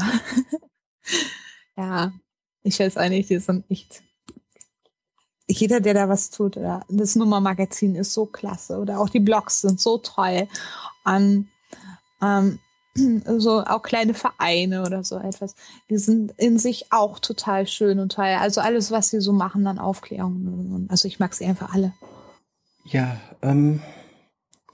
ja, 1.76 2.12
ich 2.66 2.78
weiß 2.80 2.96
eigentlich, 2.96 3.28
die 3.28 3.38
sind 3.38 3.64
echt 3.70 4.02
jeder, 5.48 5.80
der 5.80 5.94
da 5.94 6.08
was 6.08 6.30
tut, 6.30 6.56
oder 6.56 6.84
das 6.88 7.14
Nummermagazin 7.14 7.94
ist 7.94 8.12
so 8.12 8.26
klasse 8.26 8.78
oder 8.78 8.98
auch 8.98 9.08
die 9.08 9.20
Blogs 9.20 9.60
sind 9.60 9.80
so 9.80 9.98
toll. 9.98 10.48
Und, 11.04 11.48
ähm, 12.20 12.58
so 13.38 13.62
auch 13.62 13.82
kleine 13.82 14.14
Vereine 14.14 14.82
oder 14.82 15.04
so 15.04 15.18
etwas, 15.18 15.54
die 15.88 15.98
sind 15.98 16.32
in 16.36 16.58
sich 16.58 16.92
auch 16.92 17.20
total 17.20 17.66
schön 17.66 18.00
und 18.00 18.12
toll. 18.12 18.24
Also 18.40 18.60
alles, 18.60 18.90
was 18.90 19.10
sie 19.10 19.20
so 19.20 19.32
machen, 19.32 19.64
dann 19.64 19.78
Aufklärung. 19.78 20.86
Also 20.88 21.06
ich 21.06 21.20
mag 21.20 21.34
sie 21.34 21.44
einfach 21.44 21.72
alle. 21.72 21.92
Ja, 22.84 23.20
ähm, 23.42 23.80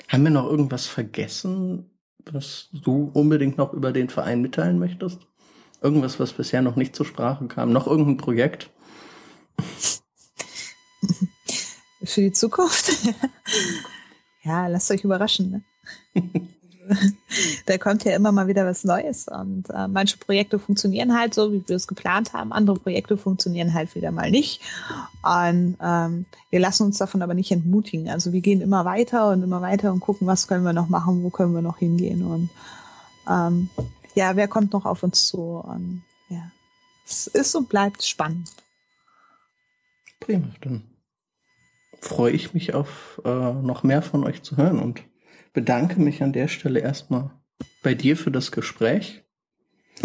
haben 0.09 0.25
wir 0.25 0.31
noch 0.31 0.47
irgendwas 0.47 0.87
vergessen, 0.87 1.91
was 2.31 2.69
du 2.73 3.11
unbedingt 3.13 3.59
noch 3.59 3.73
über 3.73 3.93
den 3.93 4.09
Verein 4.09 4.41
mitteilen 4.41 4.79
möchtest? 4.79 5.27
Irgendwas, 5.83 6.21
was 6.21 6.33
bisher 6.33 6.63
noch 6.63 6.77
nicht 6.77 6.95
zur 6.95 7.07
Sprache 7.07 7.47
kam? 7.47 7.73
Noch 7.73 7.87
irgendein 7.87 8.17
Projekt? 8.17 8.71
Für 12.05 12.21
die 12.21 12.33
Zukunft? 12.33 12.93
ja, 14.43 14.67
lasst 14.67 14.91
euch 14.91 15.05
überraschen. 15.05 15.51
Ne? 15.51 15.63
da 17.67 17.79
kommt 17.79 18.05
ja 18.05 18.15
immer 18.15 18.33
mal 18.33 18.47
wieder 18.49 18.67
was 18.67 18.85
Neues 18.85 19.29
und 19.29 19.71
äh, 19.71 19.89
manche 19.89 20.17
Projekte 20.19 20.59
funktionieren 20.59 21.17
halt 21.19 21.35
so, 21.35 21.53
wie 21.53 21.63
wir 21.67 21.77
es 21.77 21.87
geplant 21.87 22.33
haben. 22.33 22.53
Andere 22.53 22.79
Projekte 22.79 23.17
funktionieren 23.17 23.75
halt 23.75 23.95
wieder 23.95 24.11
mal 24.11 24.31
nicht. 24.31 24.61
Und 25.23 25.77
ähm, 25.81 26.27
wir 26.51 26.61
lassen 26.61 26.85
uns 26.85 26.99
davon 26.99 27.23
aber 27.23 27.35
nicht 27.35 27.53
entmutigen. 27.53 28.09
Also 28.09 28.33
wir 28.33 28.41
gehen 28.41 28.61
immer 28.61 28.85
weiter 28.85 29.31
und 29.31 29.43
immer 29.43 29.63
weiter 29.63 29.93
und 29.93 30.01
gucken, 30.01 30.27
was 30.27 30.49
können 30.49 30.65
wir 30.65 30.73
noch 30.73 30.89
machen, 30.89 31.23
wo 31.23 31.31
können 31.31 31.55
wir 31.55 31.63
noch 31.63 31.79
hingehen 31.79 32.25
und 32.25 32.51
ähm, 33.29 33.69
ja, 34.15 34.37
wer 34.37 34.49
kommt 34.49 34.73
noch 34.73 34.85
auf 34.85 35.03
uns 35.03 35.27
zu? 35.27 35.59
Und 35.59 36.05
ja, 36.29 36.51
es 37.07 37.27
ist 37.27 37.55
und 37.55 37.69
bleibt 37.69 38.03
spannend. 38.03 38.51
Prima, 40.21 40.49
dann 40.61 40.85
freue 42.01 42.33
ich 42.33 42.55
mich 42.55 42.75
auf 42.75 43.21
äh, 43.25 43.53
noch 43.53 43.83
mehr 43.83 44.03
von 44.03 44.25
euch 44.25 44.43
zu 44.43 44.57
hören 44.57 44.79
und 44.79 45.03
bedanke 45.53 46.01
mich 46.01 46.23
an 46.23 46.33
der 46.33 46.49
Stelle 46.49 46.81
erstmal 46.81 47.31
bei 47.83 47.95
dir 47.95 48.17
für 48.17 48.31
das 48.31 48.53
Gespräch 48.53 49.23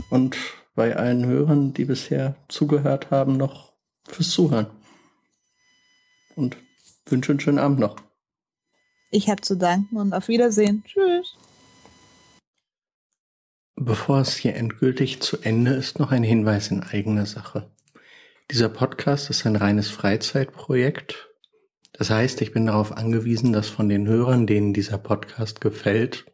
und 0.10 0.38
bei 0.76 0.96
allen 0.96 1.26
Hörern, 1.26 1.74
die 1.74 1.86
bisher 1.86 2.36
zugehört 2.50 3.10
haben, 3.10 3.36
noch 3.38 3.74
fürs 4.08 4.30
Zuhören. 4.30 4.68
Und 6.36 6.56
wünsche 7.08 7.32
einen 7.32 7.40
schönen 7.40 7.58
Abend 7.58 7.80
noch. 7.80 7.96
Ich 9.10 9.30
habe 9.30 9.42
zu 9.42 9.58
danken 9.58 9.98
und 9.98 10.14
auf 10.14 10.28
Wiedersehen. 10.28 10.84
Tschüss. 10.86 11.36
Bevor 13.80 14.20
es 14.20 14.36
hier 14.36 14.56
endgültig 14.56 15.22
zu 15.22 15.38
Ende 15.42 15.74
ist, 15.74 16.00
noch 16.00 16.12
ein 16.12 16.24
Hinweis 16.24 16.72
in 16.72 16.84
eigener 16.84 17.26
Sache. 17.26 17.72
Dieser 18.52 18.70
Podcast 18.70 19.30
ist 19.30 19.46
ein 19.46 19.56
reines 19.56 19.90
Freizeitprojekt 19.90 21.28
das 21.98 22.12
heißt, 22.12 22.42
ich 22.42 22.52
bin 22.52 22.68
darauf 22.68 22.96
angewiesen, 22.96 23.54
dass 23.54 23.70
von 23.70 23.90
den 23.90 24.08
Hörern, 24.08 24.46
denen 24.46 24.74
dieser 24.74 25.00
Podcast 25.00 25.62
gefällt, 25.62 26.26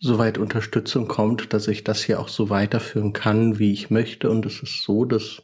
soweit 0.00 0.36
Unterstützung 0.36 1.06
kommt, 1.06 1.52
dass 1.52 1.68
ich 1.68 1.84
das 1.84 2.02
hier 2.02 2.18
auch 2.20 2.28
so 2.28 2.50
weiterführen 2.50 3.12
kann, 3.12 3.60
wie 3.60 3.72
ich 3.72 3.88
möchte. 3.90 4.28
Und 4.28 4.44
es 4.44 4.62
ist 4.62 4.82
so, 4.82 5.04
dass 5.04 5.42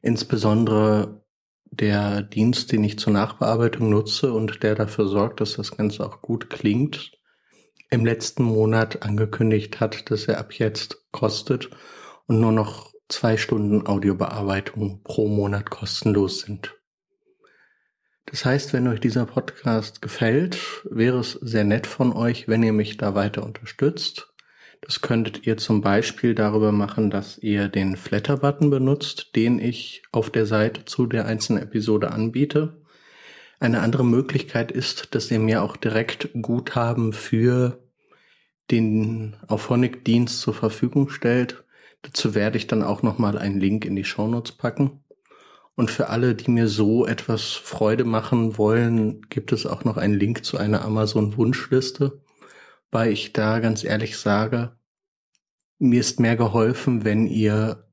insbesondere 0.00 1.24
der 1.64 2.22
Dienst, 2.22 2.70
den 2.70 2.84
ich 2.84 2.98
zur 2.98 3.12
Nachbearbeitung 3.12 3.90
nutze 3.90 4.32
und 4.32 4.62
der 4.62 4.76
dafür 4.76 5.08
sorgt, 5.08 5.40
dass 5.40 5.54
das 5.54 5.76
Ganze 5.76 6.06
auch 6.06 6.22
gut 6.22 6.50
klingt, 6.50 7.12
im 7.90 8.04
letzten 8.04 8.44
Monat 8.44 9.02
angekündigt 9.02 9.80
hat, 9.80 10.10
dass 10.10 10.26
er 10.26 10.38
ab 10.38 10.52
jetzt 10.52 11.10
kostet 11.10 11.70
und 12.26 12.40
nur 12.40 12.52
noch 12.52 12.92
zwei 13.08 13.36
Stunden 13.36 13.86
Audiobearbeitung 13.86 15.02
pro 15.02 15.28
Monat 15.28 15.68
kostenlos 15.68 16.40
sind. 16.40 16.76
Das 18.26 18.44
heißt, 18.44 18.72
wenn 18.72 18.86
euch 18.86 19.00
dieser 19.00 19.26
Podcast 19.26 20.02
gefällt, 20.02 20.56
wäre 20.88 21.18
es 21.18 21.32
sehr 21.32 21.64
nett 21.64 21.88
von 21.88 22.12
euch, 22.12 22.46
wenn 22.46 22.62
ihr 22.62 22.72
mich 22.72 22.96
da 22.96 23.16
weiter 23.16 23.44
unterstützt. 23.44 24.32
Das 24.82 25.00
könntet 25.00 25.46
ihr 25.46 25.56
zum 25.56 25.82
Beispiel 25.82 26.34
darüber 26.34 26.70
machen, 26.70 27.10
dass 27.10 27.38
ihr 27.38 27.68
den 27.68 27.96
Flatter-Button 27.96 28.70
benutzt, 28.70 29.34
den 29.34 29.58
ich 29.58 30.02
auf 30.12 30.30
der 30.30 30.46
Seite 30.46 30.84
zu 30.84 31.06
der 31.06 31.26
einzelnen 31.26 31.62
Episode 31.62 32.12
anbiete. 32.12 32.79
Eine 33.62 33.82
andere 33.82 34.06
Möglichkeit 34.06 34.72
ist, 34.72 35.14
dass 35.14 35.30
ihr 35.30 35.38
mir 35.38 35.62
auch 35.62 35.76
direkt 35.76 36.30
Guthaben 36.40 37.12
für 37.12 37.78
den 38.70 39.36
Auphonic-Dienst 39.48 40.40
zur 40.40 40.54
Verfügung 40.54 41.10
stellt. 41.10 41.62
Dazu 42.00 42.34
werde 42.34 42.56
ich 42.56 42.68
dann 42.68 42.82
auch 42.82 43.02
nochmal 43.02 43.36
einen 43.36 43.60
Link 43.60 43.84
in 43.84 43.96
die 43.96 44.04
Shownotes 44.04 44.52
packen. 44.52 45.04
Und 45.74 45.90
für 45.90 46.08
alle, 46.08 46.34
die 46.34 46.50
mir 46.50 46.68
so 46.68 47.06
etwas 47.06 47.52
Freude 47.52 48.04
machen 48.04 48.56
wollen, 48.56 49.28
gibt 49.28 49.52
es 49.52 49.66
auch 49.66 49.84
noch 49.84 49.98
einen 49.98 50.14
Link 50.14 50.42
zu 50.42 50.56
einer 50.56 50.82
Amazon-Wunschliste, 50.82 52.22
weil 52.90 53.12
ich 53.12 53.34
da 53.34 53.60
ganz 53.60 53.84
ehrlich 53.84 54.16
sage, 54.16 54.78
mir 55.78 56.00
ist 56.00 56.18
mehr 56.18 56.36
geholfen, 56.36 57.04
wenn 57.04 57.26
ihr 57.26 57.90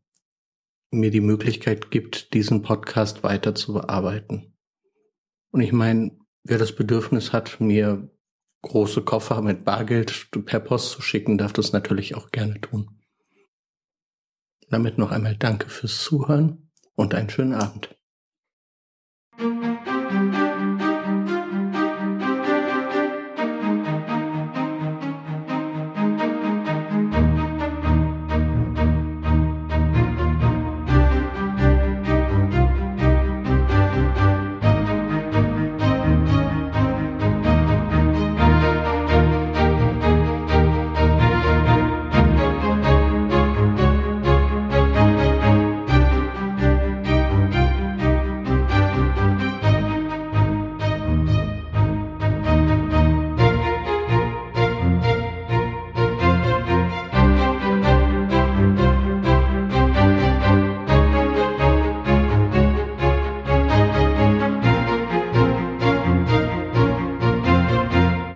mir 0.91 1.11
die 1.11 1.22
Möglichkeit 1.22 1.91
gibt, 1.91 2.34
diesen 2.34 2.61
Podcast 2.61 3.24
weiter 3.24 3.53
zu 3.53 3.74
bearbeiten. 3.74 4.57
Und 5.52 5.62
ich 5.62 5.72
meine, 5.72 6.18
wer 6.43 6.58
das 6.58 6.76
Bedürfnis 6.76 7.34
hat, 7.34 7.60
mir 7.60 8.10
große 8.62 9.02
Koffer 9.04 9.41
mit 9.41 9.64
Bargeld 9.64 10.30
per 10.45 10.60
Post 10.60 10.91
zu 10.91 11.02
schicken, 11.02 11.38
darf 11.38 11.54
das 11.54 11.74
natürlich 11.74 12.16
auch 12.16 12.32
gerne 12.32 12.60
tun. 12.60 13.02
Damit 14.70 14.98
noch 14.98 15.12
einmal 15.12 15.38
danke 15.38 15.70
fürs 15.70 16.04
Zuhören 16.04 16.72
und 16.95 17.14
einen 17.14 17.30
schönen 17.30 17.54
Abend. 17.54 17.95